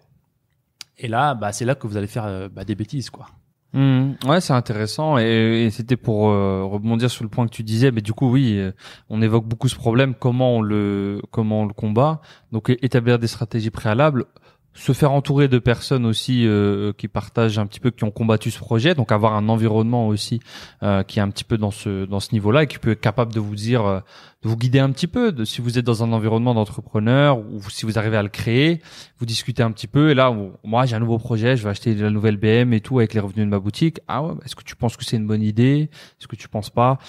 [0.97, 3.27] Et là, bah, c'est là que vous allez faire euh, bah, des bêtises, quoi.
[3.73, 4.11] Hmm.
[4.27, 7.91] Ouais, c'est intéressant et, c'était pour euh, rebondir sur le point que tu disais.
[7.91, 8.71] Mais du coup, oui, euh,
[9.09, 10.13] on évoque beaucoup ce problème.
[10.13, 12.21] Comment on le comment on le combat
[12.51, 14.25] Donc, établir des stratégies préalables,
[14.73, 18.51] se faire entourer de personnes aussi euh, qui partagent un petit peu, qui ont combattu
[18.51, 18.95] ce projet.
[18.95, 20.39] Donc, avoir un environnement aussi
[20.81, 23.01] euh, qui est un petit peu dans ce dans ce niveau-là et qui peut être
[23.01, 23.99] capable de vous dire, euh,
[24.41, 25.31] de vous guider un petit peu.
[25.31, 28.81] De, si vous êtes dans un environnement d'entrepreneur ou si vous arrivez à le créer,
[29.19, 31.93] vous discutez un petit peu et là moi j'ai un nouveau projet je vais acheter
[31.95, 34.63] la nouvelle BM et tout avec les revenus de ma boutique ah ouais est-ce que
[34.63, 35.89] tu penses que c'est une bonne idée?
[36.19, 36.99] Est-ce que tu penses pas?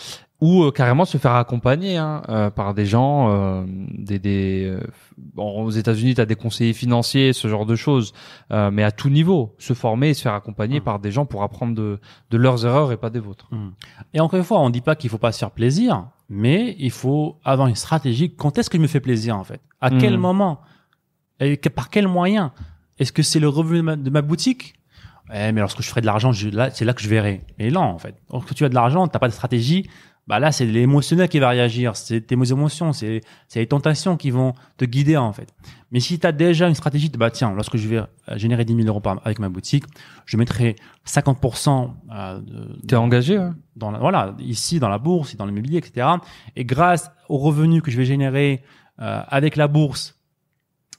[0.44, 3.64] Ou euh, carrément se faire accompagner hein, euh, par des gens euh,
[4.08, 4.80] des, des euh,
[5.36, 8.12] bon, aux États-Unis tu as des conseillers financiers ce genre de choses
[8.52, 10.84] euh, mais à tout niveau se former et se faire accompagner Mhm.
[10.84, 11.98] par des gens pour apprendre de,
[12.32, 13.48] de leurs erreurs et pas des vôtres
[14.12, 16.90] Et encore une fois, on dit pas qu'il faut pas se faire plaisir, mais il
[16.90, 18.34] faut avoir une stratégie.
[18.34, 19.60] Quand est-ce que je me fais plaisir, en fait?
[19.80, 19.98] À Mhm.
[20.00, 20.60] quel moment?
[21.40, 22.52] Et par quel moyen?
[22.98, 24.74] Est-ce que c'est le revenu de ma, de ma boutique?
[25.32, 27.40] Eh, mais lorsque je ferai de l'argent, là, c'est là que je verrai.
[27.58, 28.14] Et non, en fait.
[28.30, 29.88] Lorsque tu as de l'argent, t'as pas de stratégie.
[30.26, 31.96] Bah là, c'est l'émotionnel qui va réagir.
[31.96, 35.52] C'est tes émotions, c'est c'est les tentations qui vont te guider, en fait.
[35.90, 38.06] Mais si tu as déjà une stratégie, de, bah tiens, lorsque je vais euh,
[38.36, 39.84] générer 10 000 euros par, avec ma boutique,
[40.24, 45.36] je mettrai 50% euh, de, t'es engagé hein dans la- voilà ici dans la bourse,
[45.36, 46.06] dans l'immobilier, etc.
[46.56, 48.62] Et grâce aux revenus que je vais générer
[49.00, 50.18] euh, avec la bourse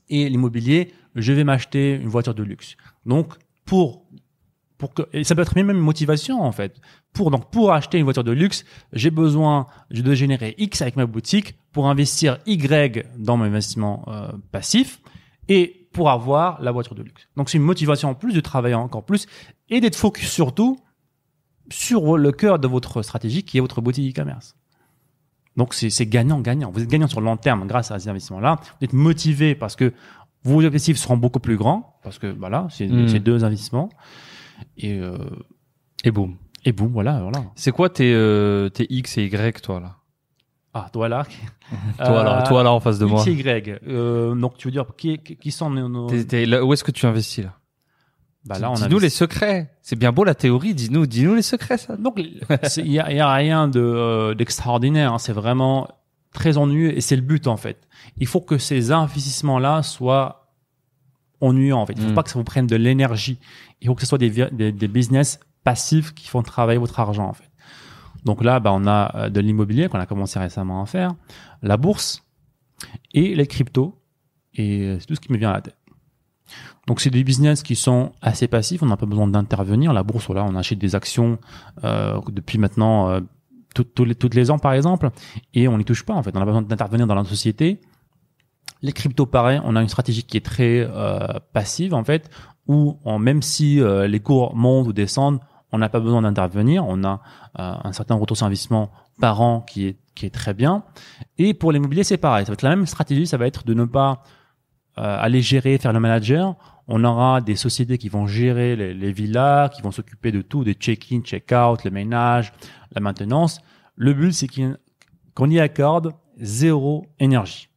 [0.09, 2.75] et l'immobilier, je vais m'acheter une voiture de luxe.
[3.05, 3.33] Donc
[3.65, 4.05] pour
[4.77, 6.79] pour que et ça peut être même une motivation en fait.
[7.13, 11.05] Pour donc pour acheter une voiture de luxe, j'ai besoin de générer X avec ma
[11.05, 15.01] boutique pour investir Y dans mon investissement euh, passif
[15.47, 17.27] et pour avoir la voiture de luxe.
[17.37, 19.27] Donc c'est une motivation en plus de travailler encore plus
[19.69, 20.77] et d'être focus surtout
[21.71, 24.55] sur le cœur de votre stratégie qui est votre boutique e-commerce.
[25.55, 26.69] Donc c'est gagnant-gagnant.
[26.69, 28.59] Vous êtes gagnant sur le long terme grâce à ces investissements-là.
[28.61, 29.93] Vous êtes motivé parce que
[30.43, 33.07] vos objectifs seront beaucoup plus grands parce que voilà, c'est Mm.
[33.07, 33.89] c'est deux investissements
[34.77, 35.17] et euh,
[36.03, 36.35] Et boum.
[36.63, 37.43] et boum, voilà, voilà.
[37.55, 39.95] C'est quoi tes, euh, tes X et Y, toi, là?
[40.73, 41.25] Ah, toi là.
[41.97, 43.21] Toi, là, toi, là, en face de moi.
[43.25, 43.79] X, Y.
[43.87, 46.83] Euh, donc tu veux dire qui, qui sont nos, nos- T'es- t'es- là, où est-ce
[46.83, 47.53] que tu investis, là?
[48.45, 49.71] Bah là on a Dis-nous les secrets.
[49.81, 50.75] C'est bien beau, la théorie.
[50.75, 51.95] Dis-nous, dis-nous les secrets, ça.
[51.97, 52.17] Donc,
[52.77, 55.13] il y a, il y a rien de euh, d'extraordinaire.
[55.13, 55.17] hein.
[55.17, 55.87] C'est vraiment
[56.33, 57.87] très ennuyeux et c'est le but en fait.
[58.17, 60.51] Il faut que ces investissements-là soient
[61.41, 61.93] ennuyants en fait.
[61.97, 62.13] Il faut Mm.
[62.15, 63.39] pas que ça vous prenne de l'énergie.
[63.85, 67.33] Il faut que ce soit des, business passifs qui font travailler votre argent.
[68.25, 71.13] Donc là, bah, on a euh, de l'immobilier qu'on a commencé récemment à faire,
[71.61, 72.23] la bourse
[73.13, 73.95] et les cryptos.
[74.55, 75.77] Et euh, c'est tout ce qui me vient à la tête.
[76.87, 79.93] Donc c'est des business qui sont assez passifs, on n'a pas besoin d'intervenir.
[79.93, 81.37] La bourse, on achète des actions
[81.83, 83.19] euh, depuis maintenant euh,
[83.99, 85.11] les, toutes les ans par exemple,
[85.53, 86.35] et on n'y touche pas en fait.
[86.35, 87.81] On a pas besoin d'intervenir dans la société.
[88.81, 90.87] Les cryptos, pareil, on a une stratégie qui est très
[91.53, 92.31] passive en fait,
[92.67, 95.39] où on- même si euh, les cours montent ou descendent,
[95.71, 96.85] on n'a pas besoin d'intervenir.
[96.87, 97.21] On a
[97.59, 100.83] euh, un certain retour sur investissement par an qui est qui est très bien.
[101.37, 102.45] Et pour l'immobilier, c'est pareil.
[102.45, 103.27] Ça va être la même stratégie.
[103.27, 104.23] Ça va être de ne pas
[104.97, 106.55] euh, aller gérer, faire le manager.
[106.87, 110.63] On aura des sociétés qui vont gérer les, les villas, qui vont s'occuper de tout,
[110.63, 112.53] des check-in, check-out, le ménage,
[112.93, 113.59] la maintenance.
[113.97, 114.47] Le but, c'est
[115.35, 117.67] qu'on y accorde zéro énergie.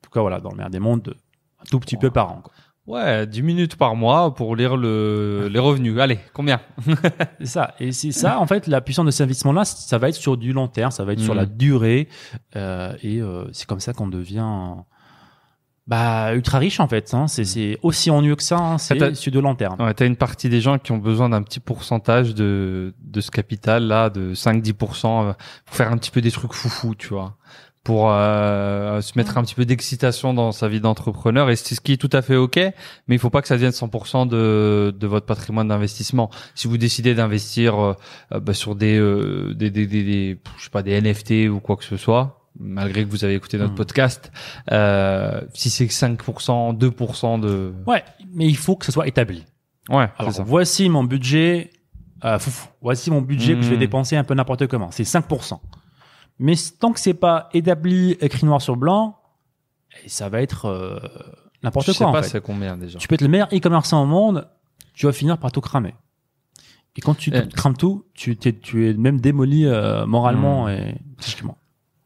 [0.00, 1.16] En tout cas, voilà, dans le meilleur des mondes,
[1.58, 2.40] un tout petit peu par an.
[2.42, 2.52] quoi.
[2.86, 5.98] Ouais, 10 minutes par mois pour lire le, les revenus.
[6.00, 6.60] Allez, combien
[7.38, 7.74] C'est ça.
[7.78, 10.52] Et c'est ça, en fait, la puissance de cet investissement-là, ça va être sur du
[10.52, 12.08] long terme, ça va être sur la durée.
[12.56, 14.74] euh, et euh, c'est comme ça qu'on devient
[15.86, 17.12] bah, ultra riche, en fait.
[17.14, 17.26] Hein.
[17.28, 18.76] C'est, c'est aussi ennuyeux que ça, hein.
[18.76, 19.06] Attends.
[19.10, 19.80] c'est sur de long terme.
[19.80, 23.30] Ouais, t'as une partie des gens qui ont besoin d'un petit pourcentage de, de ce
[23.30, 25.32] capital là, de 5-10% euh,
[25.66, 27.36] pour faire un petit peu des trucs foufou, tu vois,
[27.84, 31.50] pour euh, se mettre un petit peu d'excitation dans sa vie d'entrepreneur.
[31.50, 33.54] Et c'est ce qui est tout à fait ok, mais il faut pas que ça
[33.56, 36.30] devienne 100% de, de votre patrimoine d'investissement.
[36.54, 37.94] Si vous décidez d'investir euh,
[38.32, 41.58] euh, bah, sur des, euh, des, des, des, des- je sais pas, des NFT ou
[41.60, 42.38] quoi que ce soit.
[42.60, 43.78] Malgré que vous avez écouté notre Mhm.
[43.78, 44.30] podcast,
[44.70, 48.04] euh, si c'est 5%, 2% de, Ouais,
[48.34, 49.44] mais il faut que ce soit établi.
[49.88, 50.42] ouais, c'est Alors, ça.
[50.44, 51.70] voici mon budget,
[52.24, 52.68] euh, foufou.
[52.82, 53.80] voici mon budget que je vais Mhm.
[53.80, 54.90] dépenser un peu n'importe comment.
[54.92, 55.60] C'est 5%.
[56.42, 59.16] Mais tant que c'est pas établi, écrit noir sur blanc,
[60.04, 60.98] eh, ça va être euh,
[61.62, 62.98] n'importe Je quoi sais en pas c'est combien déjà.
[62.98, 64.48] Tu peux être le meilleur e-commerçant au monde,
[64.94, 65.94] tu vas finir par tout cramer.
[66.96, 67.48] Et quand tu Eh.
[67.48, 70.70] crames tout, tu, t'es- tu es même démoli euh, moralement Hmm.
[70.70, 71.56] et psychiquement.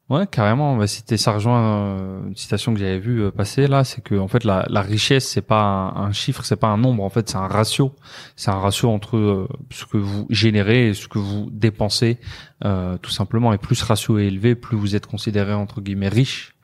[0.09, 0.77] Ouais, carrément.
[0.77, 4.15] Bah, c'était ça rejoint euh, une citation que j'avais vue euh, passer là, c'est que
[4.15, 7.03] en fait la, la richesse c'est pas un, un chiffre, c'est pas un nombre.
[7.03, 7.93] En fait, c'est un ratio.
[8.37, 12.19] C'est un ratio entre euh, ce que vous générez et ce que vous dépensez,
[12.65, 13.53] euh, tout simplement.
[13.53, 16.55] Et plus ce ratio est élevé, plus vous êtes considéré entre guillemets riche.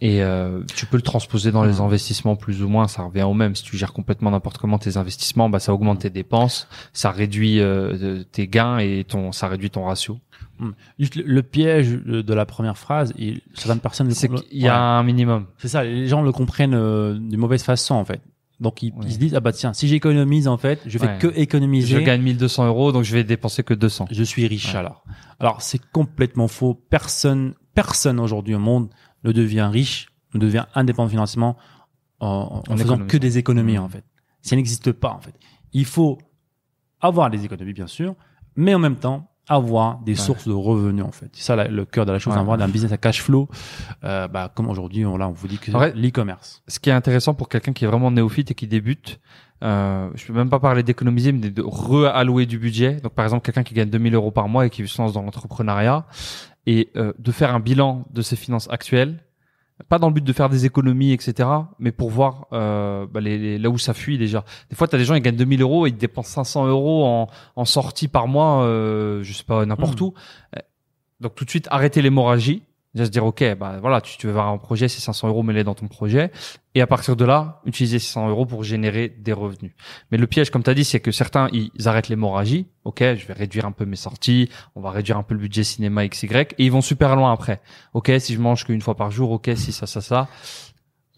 [0.00, 1.80] Et euh, tu peux le transposer dans les Mhm.
[1.86, 3.56] investissements plus ou moins, ça revient au même.
[3.56, 7.58] Si tu gères complètement n'importe comment tes investissements, bah ça augmente tes dépenses, ça réduit
[7.60, 10.18] euh, tes gains et ton ça réduit ton ratio.
[10.98, 14.78] Juste le, piège de, la première phrase, et certaines personnes, C'est qu'il y a Ouais.
[14.98, 15.46] un minimum.
[15.58, 18.20] c'est ça, les gens le comprennent euh, d'une mauvaise façon en fait.
[18.60, 19.04] Donc ils, Ouais.
[19.06, 21.18] ils se disent ah bah tiens, si j'économise en fait, je fais Ouais.
[21.20, 21.94] que économiser.
[21.94, 24.06] Je gagne 1200 euros, donc je vais dépenser que 200.
[24.10, 24.78] je suis riche Ouais.
[24.80, 25.04] alors.
[25.38, 26.74] Alors c'est complètement faux.
[26.90, 28.88] Personne, personne aujourd'hui au monde
[29.24, 31.56] ne devient riche, ne devient indépendant financièrement
[32.20, 33.82] en, en En faisant que des économies Mmh.
[33.82, 34.04] en fait.
[34.42, 35.34] Ça n'existe pas en fait.
[35.72, 36.18] Il faut
[37.00, 38.14] avoir des économies bien sûr,
[38.56, 40.18] mais en même temps avoir des Ouais.
[40.18, 41.30] sources de revenus en fait.
[41.32, 42.42] C'est ça la- le cœur de la chose Ouais.
[42.44, 43.48] vrai d'un business à cash flow.
[44.04, 46.62] Euh, bah, comme aujourd'hui on, là, on vous dit que l'e-commerce.
[46.68, 49.20] Ce qui est intéressant pour quelqu'un qui est vraiment néophyte et qui débute,
[49.64, 52.96] euh, je peux même pas parler d'économiser, mais de réallouer du budget.
[53.00, 55.22] Donc, par exemple, quelqu'un qui gagne 2000 euros par mois et qui se lance dans
[55.22, 56.04] l'entrepreneuriat
[56.72, 59.14] et euh, de faire un bilan de ses finances actuelles,
[59.88, 61.48] pas dans le but de faire des économies, etc.,
[61.78, 64.44] mais pour voir euh, bah, les, les- là où ça fuit déjà.
[64.70, 67.04] Des fois, tu as des gens qui gagnent 2000 euros et ils dépensent 500 euros
[67.06, 70.06] en, en sortie par mois, euh, je sais pas, n'importe Mhm.
[70.08, 70.14] où.
[70.56, 70.60] Euh,
[71.20, 72.62] Donc, tout de suite, arrêter l'hémorragie.
[72.94, 75.42] Déjà se dire, OK, bah voilà, tu, tu veux voir un projet, c'est 500 euros,
[75.42, 76.30] mets-les dans ton projet.
[76.74, 79.72] Et à partir de là, utiliser ces 100 euros pour générer des revenus.
[80.10, 82.66] Mais le piège, comme tu as dit, c'est que certains, ils arrêtent l'hémorragie.
[82.84, 85.64] OK, je vais réduire un peu mes sorties, on va réduire un peu le budget
[85.64, 87.60] cinéma XY, et ils vont super loin après.
[87.92, 90.28] OK, si je mange qu'une fois par jour, OK, si ça, ça, ça.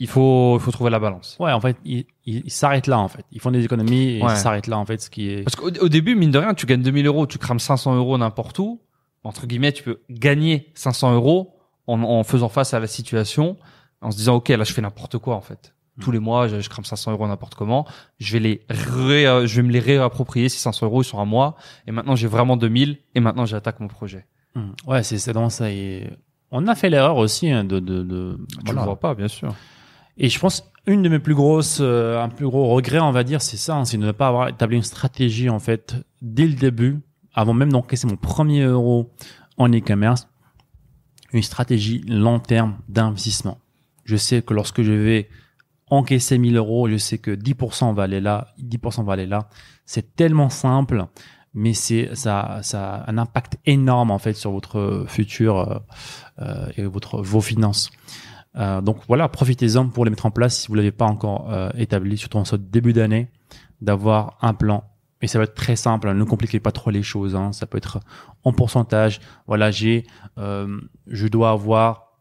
[0.00, 1.36] Il faut, il faut trouver la balance.
[1.38, 2.04] Ouais, en fait, ils
[2.50, 3.24] s'arrêtent là en fait.
[3.32, 4.32] Ils font des économies et Ouais.
[4.32, 5.42] ils s'arrêtent là en fait, ce qui est.
[5.44, 8.16] Parce qu'au au début, mine de rien, tu gagnes 2000 euros, tu crames 500 euros
[8.16, 8.80] n'importe où.
[9.24, 11.54] Entre guillemets, tu peux gagner 500 euros
[11.90, 13.56] en, en faisant face à la situation,
[14.00, 15.74] en se disant, OK, là, je fais n'importe quoi, en fait.
[16.00, 17.86] Tous les mois, je, je crame 500 euros n'importe comment.
[18.18, 20.48] Je vais les ré- je vais me les réapproprier.
[20.48, 21.56] Ces 500 euros, ils sont à moi.
[21.86, 22.96] Et maintenant, j'ai vraiment 2000.
[23.14, 24.24] Et maintenant, j'attaque mon projet.
[24.56, 24.74] Hum.
[24.86, 25.70] Ouais, c'est c'est dans ça.
[25.70, 26.08] Et
[26.50, 28.80] on a fait l'erreur aussi hein, de, de, de Tu voilà.
[28.80, 29.54] le vois pas, bien sûr.
[30.16, 33.22] Et je pense une de mes plus grosses, euh, un plus gros regret, on va
[33.22, 36.46] dire, c'est ça, hein, c'est de ne pas avoir établi une stratégie en fait dès
[36.46, 37.00] le début,
[37.34, 39.10] avant même d'encaisser mon premier euro
[39.58, 40.28] en e-commerce,
[41.32, 43.58] une stratégie long terme d'investissement.
[44.04, 45.28] Je sais que lorsque je vais
[45.90, 49.48] encaisser 1000 euros, je sais que 10% va aller là, 10% va aller là.
[49.84, 51.06] C'est tellement simple,
[51.52, 55.78] mais c'est ça, ça a un impact énorme en fait sur votre futur euh,
[56.40, 57.90] euh, et votre vos finances.
[58.56, 62.16] Euh, donc voilà, profitez-en pour les mettre en place si vous l'avez pas encore établi,
[62.16, 63.28] surtout en ce début d'année,
[63.80, 64.84] d'avoir un plan.
[65.22, 67.36] Et ça va être très simple, hein, ne compliquez pas trop les choses.
[67.36, 67.52] hein.
[67.52, 68.00] Ça peut être
[68.44, 69.20] en pourcentage.
[69.46, 70.06] Voilà, j'ai,
[70.38, 72.12] euh, je dois avoir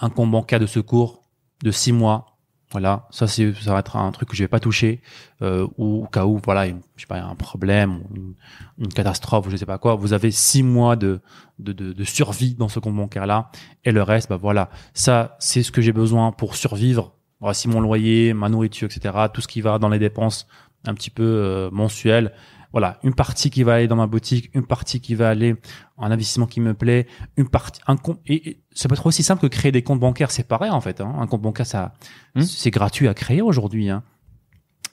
[0.00, 1.22] un compte bancaire de secours
[1.62, 2.26] de six mois.
[2.72, 5.00] Voilà, ça c'est, ça va être un truc que je vais pas toucher
[5.42, 8.34] euh, ou au cas où voilà, je sais pas, un problème, une,
[8.78, 9.94] une catastrophe, ou je sais pas quoi.
[9.94, 11.20] Vous avez six mois de
[11.60, 13.50] de, de, de survie dans ce compte bancaire là,
[13.84, 17.12] et le reste, bah voilà, ça c'est ce que j'ai besoin pour survivre.
[17.38, 20.48] Voilà, si mon loyer, ma nourriture, etc., tout ce qui va dans les dépenses
[20.86, 22.32] un petit peu euh, mensuelles.
[22.72, 25.54] Voilà, une partie qui va aller dans ma boutique, une partie qui va aller
[25.96, 27.06] en investissement qui me plaît,
[27.36, 28.20] une partie, un compte.
[28.26, 31.00] Et, et ça peut être aussi simple que créer des comptes bancaires séparés en fait.
[31.00, 31.14] Hein.
[31.18, 31.92] Un compte bancaire, ça,
[32.34, 32.42] Hmm.
[32.42, 33.90] c'est gratuit à créer aujourd'hui.
[33.90, 34.02] Hein.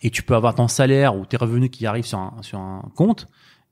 [0.04, 2.92] Et tu peux avoir ton salaire ou tes revenus qui arrivent sur un, sur un
[2.96, 3.28] compte,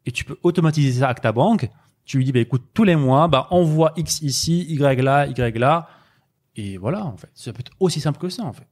[0.07, 1.69] et tu peux automatiser ça avec ta banque.
[2.05, 5.57] Tu lui dis, bah écoute, tous les mois, bah envoie X ici, Y là, Y
[5.59, 5.87] là,
[6.55, 7.29] et voilà en fait.
[7.35, 8.67] Ça peut être aussi simple que ça en fait.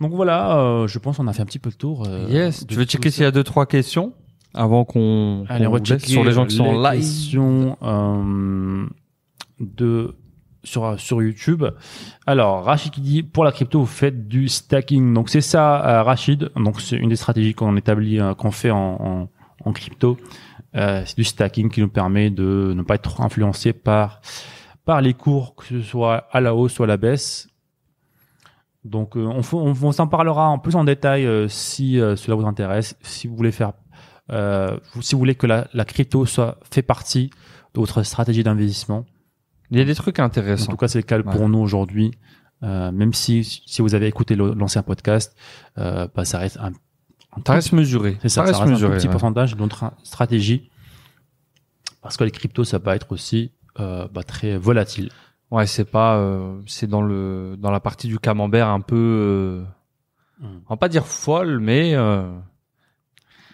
[0.00, 2.04] Donc voilà, euh, je pense qu'on a fait un petit peu le tour.
[2.06, 2.62] euh, yes.
[2.62, 3.14] de Tu veux tout checker ça.
[3.16, 4.12] s'il y a deux trois questions
[4.52, 7.00] avant qu'on Allez, qu'on on va vous laisse checker sur les gens qui sont live.
[7.00, 8.86] questions euh,
[9.60, 10.14] de
[10.64, 11.64] sur sur YouTube.
[12.26, 15.12] Alors Rachid qui dit pour la crypto vous faites du stacking.
[15.14, 16.50] Donc c'est ça euh, Rachid.
[16.56, 19.28] Donc c'est une des stratégies qu'on établit euh, qu'on fait en, en,
[19.64, 20.16] en crypto.
[20.74, 24.20] Euh, c'est du stacking qui nous permet de ne pas être trop influencé par
[24.84, 27.48] par les cours que ce soit à la hausse ou à la baisse.
[28.84, 32.16] Donc euh, on, f- on, on s'en parlera en plus en détail euh, si euh,
[32.16, 32.96] cela vous intéresse.
[33.02, 33.72] Si vous voulez faire
[35.00, 37.28] si vous voulez que la, la crypto soit fait partie
[37.74, 39.04] de votre stratégie d'investissement.
[39.70, 40.70] Il y a des trucs En intéressants.
[40.70, 42.12] tout cas, c'est le cas pour nous aujourd'hui.
[42.62, 45.36] Euh, même si si vous avez écouté l'ancien podcast,
[45.76, 48.16] euh, bah, ça reste un, un Ça reste mesuré.
[48.22, 49.12] c'est ça, reste ça reste un tout petit ouais.
[49.12, 50.70] pourcentage de notre stratégie
[52.00, 55.10] parce que les cryptos, ça peut être aussi euh, bah, très volatile.
[55.54, 59.64] Ouais, c'est pas, euh, c'est dans le dans la partie du camembert un peu, euh,
[60.40, 60.46] Mm.
[60.66, 62.28] on va pas dire folle, mais euh,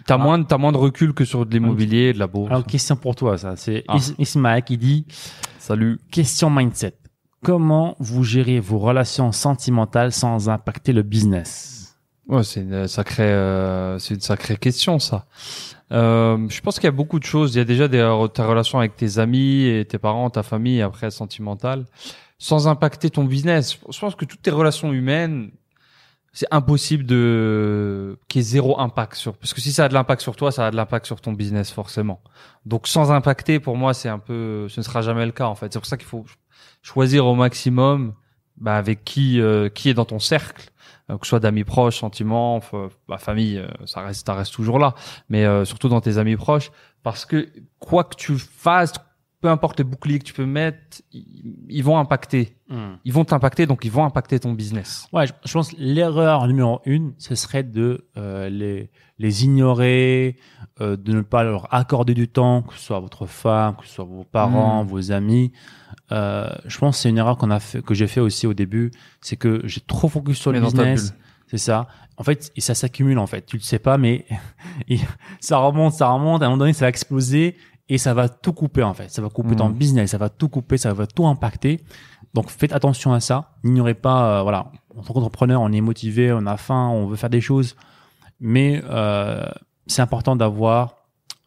[0.07, 0.19] t'as Ah.
[0.19, 2.51] moins de- t'as moins de recul que sur de l'immobilier, de la bourse.
[2.51, 3.97] Alors, question pour toi, ça, c'est Ah.
[3.97, 5.05] Is- Ismaël qui dit
[5.59, 6.01] Salut.
[6.11, 6.97] question mindset.
[7.43, 11.80] Comment vous gérez vos relations sentimentales sans impacter le business?
[12.31, 15.27] Ouais, c'est une sacrée, euh, c'est une sacrée question ça.
[15.91, 17.57] Euh, je pense qu'il y a beaucoup de choses.
[17.57, 17.99] Il y a déjà des,
[18.33, 21.87] ta relation avec tes amis et tes parents, ta famille, après sentimentale,
[22.39, 23.81] sans impacter ton business.
[23.91, 25.51] Je pense que toutes tes relations humaines,
[26.33, 29.35] c'est impossible de qu'il y ait zéro impact sur.
[29.35, 31.33] Parce que si ça a de l'impact sur toi, ça a de l'impact sur ton
[31.33, 32.21] business forcément.
[32.65, 35.57] Donc sans impacter, pour moi, c'est un peu, ce ne sera jamais le cas en
[35.57, 35.73] fait.
[35.73, 36.25] C'est pour ça qu'il faut
[36.83, 38.15] choisir au maximum
[38.57, 40.71] bah, avec qui euh, qui est dans ton cercle
[41.19, 42.61] que ce soit d'amis proches, sentiments,
[43.09, 44.95] bah, famille, euh, ça reste, ça reste toujours là,
[45.29, 46.71] mais euh, surtout dans tes amis proches,
[47.03, 47.49] parce que
[47.79, 48.93] quoi que tu fasses,
[49.41, 52.59] peu importe les boucliers que tu peux mettre, ils, vont impacter,
[53.05, 55.09] ils vont t'impacter, donc ils vont impacter ton business.
[55.15, 60.37] Ouais, je, je pense que l'erreur numéro une, ce serait de euh, les, les ignorer,
[60.83, 63.95] euh, de ne pas leur accorder du temps, que ce soit votre femme, que ce
[63.95, 64.89] soit vos parents, Mm.
[64.89, 65.53] vos amis.
[66.13, 68.55] Euh, je pense que c'est une erreur qu'on a fait, que j'ai fait aussi au
[68.55, 68.91] début,
[69.21, 71.15] c'est que j'ai trop focus sur Mais le business.
[71.47, 71.89] C'est ça.
[72.17, 73.45] En fait, et ça s'accumule en fait.
[73.47, 74.25] Tu le sais pas, mais
[75.41, 76.43] ça remonte, ça remonte.
[76.43, 77.57] À un moment donné, ça va exploser
[77.89, 79.09] et ça va tout couper en fait.
[79.11, 79.57] Ça va couper Mm.
[79.57, 81.81] ton business, ça va tout couper, ça va tout impacter.
[82.35, 83.53] Donc faites attention à ça.
[83.65, 87.17] N'ignorez pas, euh, voilà, en tant qu'entrepreneur, on est motivé, on a faim, on veut
[87.17, 87.75] faire des choses,
[88.39, 89.45] mais euh,
[89.89, 90.95] c'est important d'avoir,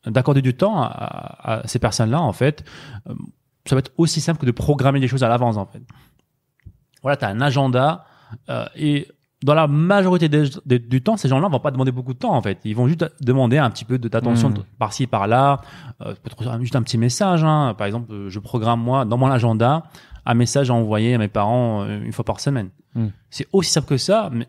[0.05, 2.65] d'accorder du temps à, à- à ces personnes-là en fait.
[3.65, 5.81] Ça va être aussi simple que de programmer des choses à l'avance en fait.
[7.01, 8.05] Voilà, tu as un agenda
[8.49, 9.07] euh, et
[9.43, 12.33] dans la majorité des- des- du temps, ces gens-là vont pas demander beaucoup de temps
[12.33, 12.59] en fait.
[12.63, 14.53] Ils vont juste demander un petit peu de d'attention Mm.
[14.53, 15.61] de- par-ci par-là,
[16.01, 17.43] euh, peut-être juste un petit message.
[17.43, 17.73] Hein.
[17.77, 19.83] Par exemple, euh, je programme moi dans mon agenda
[20.25, 22.69] un message à envoyer à mes parents euh, une fois par semaine.
[22.95, 23.07] Mm.
[23.29, 24.47] C'est aussi simple que ça, mais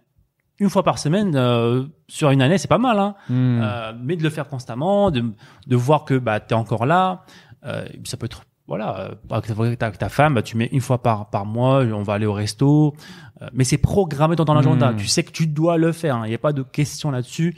[0.61, 2.97] une fois par semaine euh, sur une année, c'est pas mal.
[3.01, 3.17] Hein.
[3.29, 3.61] Hmm.
[3.61, 5.25] Euh, mais de le faire constamment, de,
[5.67, 7.25] de voir que bah, tu es encore là.
[7.67, 11.45] Euh, ça peut être, voilà, euh, avec ta, femme, tu mets une fois par, par
[11.45, 12.95] mois, on va aller au resto.
[13.43, 14.93] Euh, mais c'est programmé dans ton agenda.
[14.93, 14.97] Mm.
[14.97, 16.17] Tu sais que tu dois le faire.
[16.17, 16.23] hein.
[16.27, 17.57] Il n'y a pas de question là-dessus.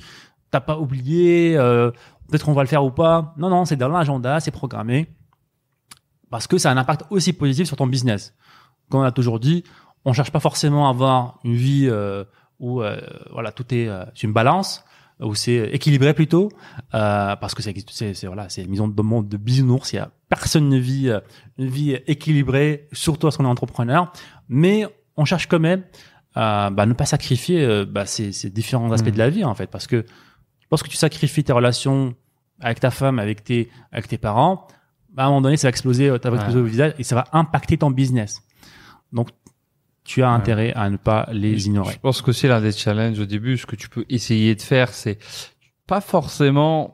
[0.51, 1.57] T'as pas oublié.
[1.57, 1.91] euh,
[2.29, 3.35] Peut-être qu'on va le faire ou pas.
[3.37, 5.07] Non, non, c'est dans l'agenda, c'est programmé.
[6.31, 8.35] parce que ça a un impact aussi positif sur ton business.
[8.91, 9.63] Comme on a toujours dit,
[10.05, 12.25] on cherche pas forcément à avoir une vie euh,
[12.59, 13.01] où euh,
[13.33, 14.85] voilà tout est euh, une balance
[15.21, 16.51] où c'est équilibré plutôt
[16.95, 17.75] euh, parce que c'est
[18.13, 21.09] c'est voilà c'est une maison de monde de bisounours il y a personne ne vit
[21.09, 21.21] euh,
[21.59, 24.13] une vie équilibrée surtout lorsqu'on est entrepreneur.
[24.49, 24.87] Mais
[25.17, 25.85] on cherche quand même
[26.35, 29.55] à bah, ne pas sacrifier euh, bah, ces, ces différents aspects de la vie en
[29.55, 29.69] fait.
[29.71, 30.05] Parce que
[30.71, 32.15] lorsque tu sacrifies tes relations
[32.61, 34.67] avec ta femme avec tes avec tes parents
[35.15, 36.43] bah, à un moment donné ça va exploser euh, ça va Ouais.
[36.43, 38.43] exploser au visage et ça va impacter ton business.
[39.13, 39.29] Donc
[40.07, 43.19] tu as intérêt à ne pas les Je ignorer pense que c'est l'un des challenges
[43.19, 43.57] au début.
[43.59, 45.19] Ce que tu peux essayer de faire, c'est
[45.87, 46.93] pas forcément.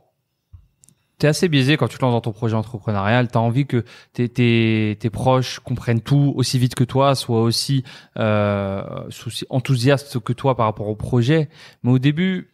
[1.18, 3.28] T'es assez biaisé quand tu te lances dans ton projet entrepreneurial.
[3.28, 7.84] T'as envie que tes, tes, tes proches comprennent tout aussi vite que toi, soient aussi,
[8.18, 8.82] euh,
[9.48, 11.48] enthousiastes que toi par rapport au projet.
[11.84, 12.50] Mais au début,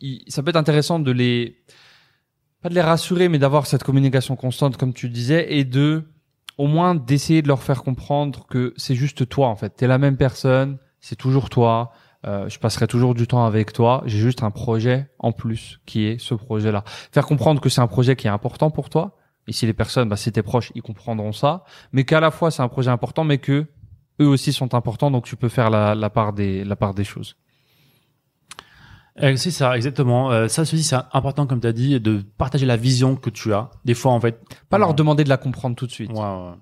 [0.00, 1.58] il- ça peut être intéressant de les
[2.62, 6.04] pas de les rassurer, mais d'avoir cette communication constante, comme tu disais, et de
[6.58, 9.70] au moins d'essayer de leur faire comprendre que c'est juste toi en fait.
[9.70, 11.92] T'es la même personne, c'est toujours toi.
[12.26, 14.02] Euh, je passerai toujours du temps avec toi.
[14.06, 16.82] J'ai juste un projet en plus qui est ce projet-là.
[16.86, 19.16] Faire comprendre que c'est un projet qui est important pour toi.
[19.46, 21.64] Et si les personnes, bah, c'est tes proches, ils comprendront ça.
[21.92, 23.66] Mais qu'à la fois c'est un projet important, mais que
[24.20, 25.10] eux aussi sont importants.
[25.10, 27.36] Donc tu peux faire la, la part des la part des choses.
[29.22, 30.30] Euh, C'est ça, exactement.
[30.30, 33.52] Euh, ça aussi, c'est important, comme tu as dit, de partager la vision que tu
[33.54, 33.70] as.
[33.84, 36.10] Des fois, en fait, Pas leur demander de la comprendre tout de suite.
[36.10, 36.52] Ouais, ouais.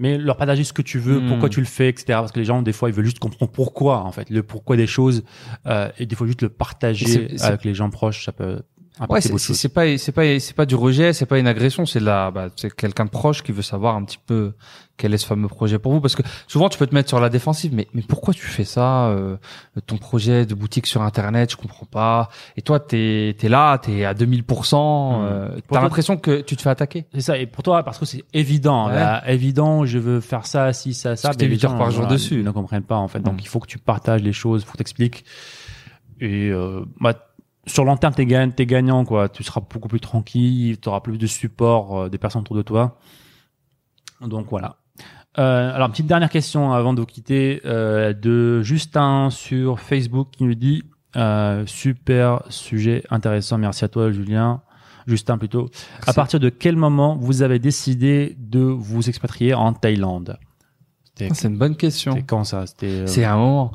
[0.00, 1.28] Mais leur partager ce que tu veux, Hmm.
[1.28, 2.04] pourquoi tu le fais, etc.
[2.08, 4.76] Parce que les gens, des fois, ils veulent juste comprendre pourquoi, en fait, le pourquoi
[4.76, 5.24] des choses.
[5.66, 8.62] Euh, et des fois, juste le partager avec les gens proches, ça peut
[9.08, 12.04] Ouais, c'est pas c'est pas c'est pas du rejet, c'est pas une agression, c'est de
[12.04, 14.52] la bah, c'est quelqu'un de proche qui veut savoir un petit peu
[14.96, 17.20] quel est ce fameux projet pour vous parce que souvent tu peux te mettre sur
[17.20, 19.36] la défensive mais mais pourquoi tu fais ça euh,
[19.86, 24.04] ton projet de boutique sur internet, je comprends pas et toi t'es t'es là, t'es
[24.04, 25.24] à 2000%, Mhm.
[25.24, 27.06] euh, Pour t'as toi- l'impression que tu te fais attaquer.
[27.14, 27.38] C'est ça.
[27.38, 28.94] Et pour toi, parce que c'est évident, Ouais.
[28.94, 31.30] là, évident, je veux faire ça, si, ça, ça.
[31.38, 32.34] Les huit heures gens, par jour voilà, dessus.
[32.40, 33.20] Ils ne comprennent pas, en fait.
[33.20, 33.40] Donc, Mm.
[33.42, 35.24] il faut que tu partages les choses, il faut que tu expliques.
[36.20, 37.14] Et, euh, bah,
[37.68, 39.28] sur long terme, t'es gagnant, t'es gagnant, quoi.
[39.28, 42.62] Tu seras beaucoup plus tranquille, tu auras plus de support euh, des personnes autour de
[42.62, 42.98] toi.
[44.20, 44.76] Donc, voilà.
[45.38, 50.44] Euh, alors, petite dernière question avant de vous quitter, euh, de Justin sur Facebook qui
[50.44, 50.82] nous dit,
[51.66, 53.58] super sujet intéressant.
[53.58, 54.62] Merci à toi, Julien.
[55.06, 55.70] Justin plutôt.
[56.06, 60.38] À partir de quel moment vous avez décidé de vous expatrier en Thaïlande?
[61.20, 62.12] Ah, C'est une bonne question.
[62.12, 62.66] c'était quand ça?
[62.66, 63.72] C'était C'est un moment.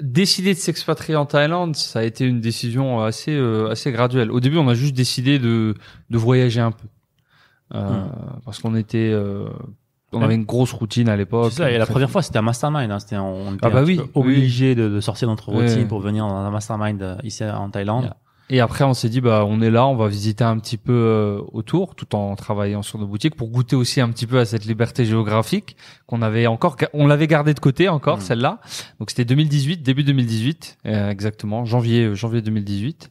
[0.00, 4.30] Décider de s'expatrier en Thaïlande, ça a été une décision assez euh, assez graduelle.
[4.30, 5.74] Au début, on a juste décidé de
[6.10, 6.86] de voyager un peu
[7.74, 8.04] euh,
[8.44, 9.48] parce qu'on était euh,
[10.12, 11.50] on avait une grosse routine à l'époque.
[11.52, 11.70] c'est ça.
[11.70, 12.90] Et la première fois, c'était un mastermind.
[12.90, 12.98] Hein.
[12.98, 14.10] C'était on était Ah bah oui, oui.
[14.14, 17.70] obligé de, de sortir de notre routine pour venir dans un mastermind euh, ici en
[17.70, 18.04] Thaïlande.
[18.04, 18.16] Yeah.
[18.48, 20.92] Et après, on s'est dit, bah, on est là, on va visiter un petit peu
[20.92, 24.44] euh, autour, tout en travaillant sur nos boutiques, pour goûter aussi un petit peu à
[24.44, 25.76] cette liberté géographique
[26.06, 28.20] qu'on avait encore, on l'avait gardé de côté encore, Mm.
[28.20, 28.60] celle-là.
[29.00, 33.10] Donc c'était 2018, début 2018, euh, exactement, janvier, euh, janvier 2018.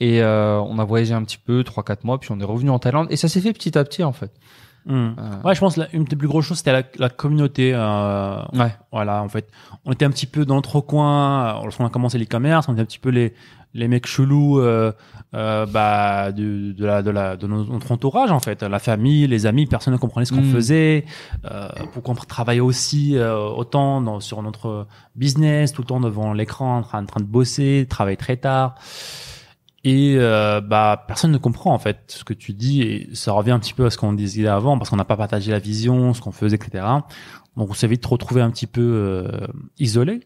[0.00, 2.68] Et euh, on a voyagé un petit peu, trois, quatre mois, puis on est revenu
[2.68, 3.06] en Thaïlande.
[3.10, 4.32] Et ça s'est fait petit à petit, en fait.
[4.90, 5.12] Euh,
[5.44, 7.72] Ouais, je pense la- une des plus grosses choses, c'était la, la communauté.
[7.74, 8.74] Euh, ouais.
[8.92, 9.48] Voilà, en fait,
[9.86, 11.56] on était un petit peu dans notre coin.
[11.56, 13.32] euh, Lorsqu'on a commencé l'e-commerce, on était un petit peu les
[13.74, 14.92] les mecs chelous, euh,
[15.34, 19.46] euh, bah, de, de la de la de notre entourage en fait, la famille, les
[19.46, 20.52] amis, personne ne comprenait ce qu'on Mm.
[20.52, 21.04] faisait.
[21.50, 26.32] Euh, pourquoi on travaillait aussi euh, autant dans, sur notre business, tout le temps devant
[26.32, 28.76] l'écran, en train, en train de bosser, travailler très tard.
[29.86, 33.50] Et euh, bah personne ne comprend en fait ce que tu dis et ça revient
[33.50, 36.14] un petit peu à ce qu'on disait avant parce qu'on n'a pas partagé la vision,
[36.14, 36.86] ce qu'on faisait, etc.
[37.56, 39.46] Donc on s'est vite retrouvé un petit peu euh,
[39.78, 40.20] isolé.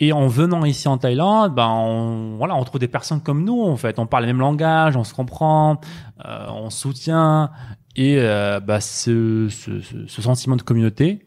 [0.00, 3.62] Et en venant ici en Thaïlande, ben on, voilà, on trouve des personnes comme nous
[3.62, 3.98] en fait.
[3.98, 5.80] On parle le même langage, on se comprend,
[6.24, 7.50] euh, on soutient
[7.96, 11.26] et euh, bah ce, ce, ce, sentiment de communauté,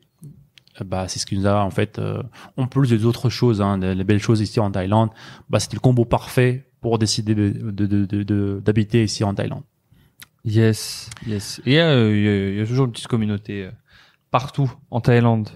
[0.84, 2.22] bah c'est ce qui nous a en fait, euh,
[2.58, 5.10] en plus des autres choses, hein, les belles choses ici en Thaïlande,
[5.50, 9.34] bah c'était le combo parfait pour décider de de de de- de- d'habiter ici en
[9.34, 9.64] Thaïlande.
[10.46, 11.62] Yes, yes.
[11.66, 13.72] Et euh, il y, a- il y a toujours une petite communauté euh,
[14.32, 15.50] partout en Thaïlande.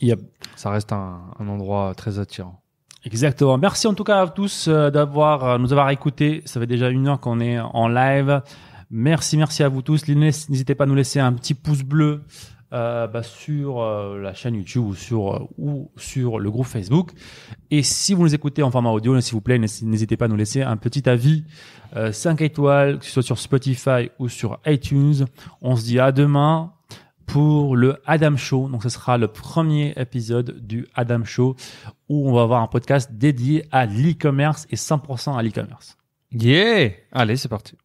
[0.00, 0.16] Il y a
[0.56, 2.60] Ça reste un, un endroit très attirant.
[3.04, 3.58] Exactement.
[3.58, 6.42] Merci en tout cas à tous euh, d'avoir euh, nous avoir écoutés.
[6.46, 8.42] Ça fait déjà une heure qu'on est en live.
[8.90, 10.08] Merci, merci à vous tous.
[10.08, 12.22] N'hésitez pas à nous laisser un petit pouce bleu
[12.74, 17.12] euh, bah, sur euh, la chaîne YouTube ou sur ou sur le groupe Facebook.
[17.70, 20.36] Et si vous nous écoutez en format audio, s'il vous plaît, n'hésitez pas à nous
[20.36, 21.44] laisser un petit avis,
[21.94, 25.26] euh, 5 étoiles, que ce soit sur Spotify ou sur iTunes.
[25.62, 26.72] On se dit à demain
[27.26, 28.68] pour le Adam Show.
[28.68, 31.56] Donc ce sera le premier épisode du Adam Show
[32.08, 35.96] où on va avoir un podcast dédié à l'e-commerce et 100% à l'e-commerce.
[36.32, 37.76] Yeah Allez, c'est parti.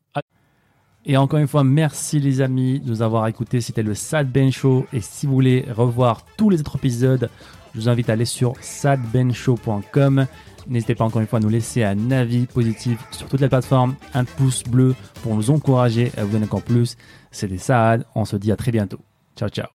[1.05, 3.61] Et encore une fois, merci les amis de nous avoir écoutés.
[3.61, 4.85] C'était le Sad Ben Show.
[4.93, 7.29] Et si vous voulez revoir tous les autres épisodes,
[7.73, 10.27] je vous invite à aller sur sadbenshow.com.
[10.67, 13.95] N'hésitez pas encore une fois à nous laisser un avis positif sur toutes les plateformes,
[14.13, 16.95] un pouce bleu pour nous encourager à vous donner encore plus.
[17.31, 18.05] C'était Saad.
[18.13, 18.99] On se dit à très bientôt.
[19.39, 19.67] Ciao, ciao.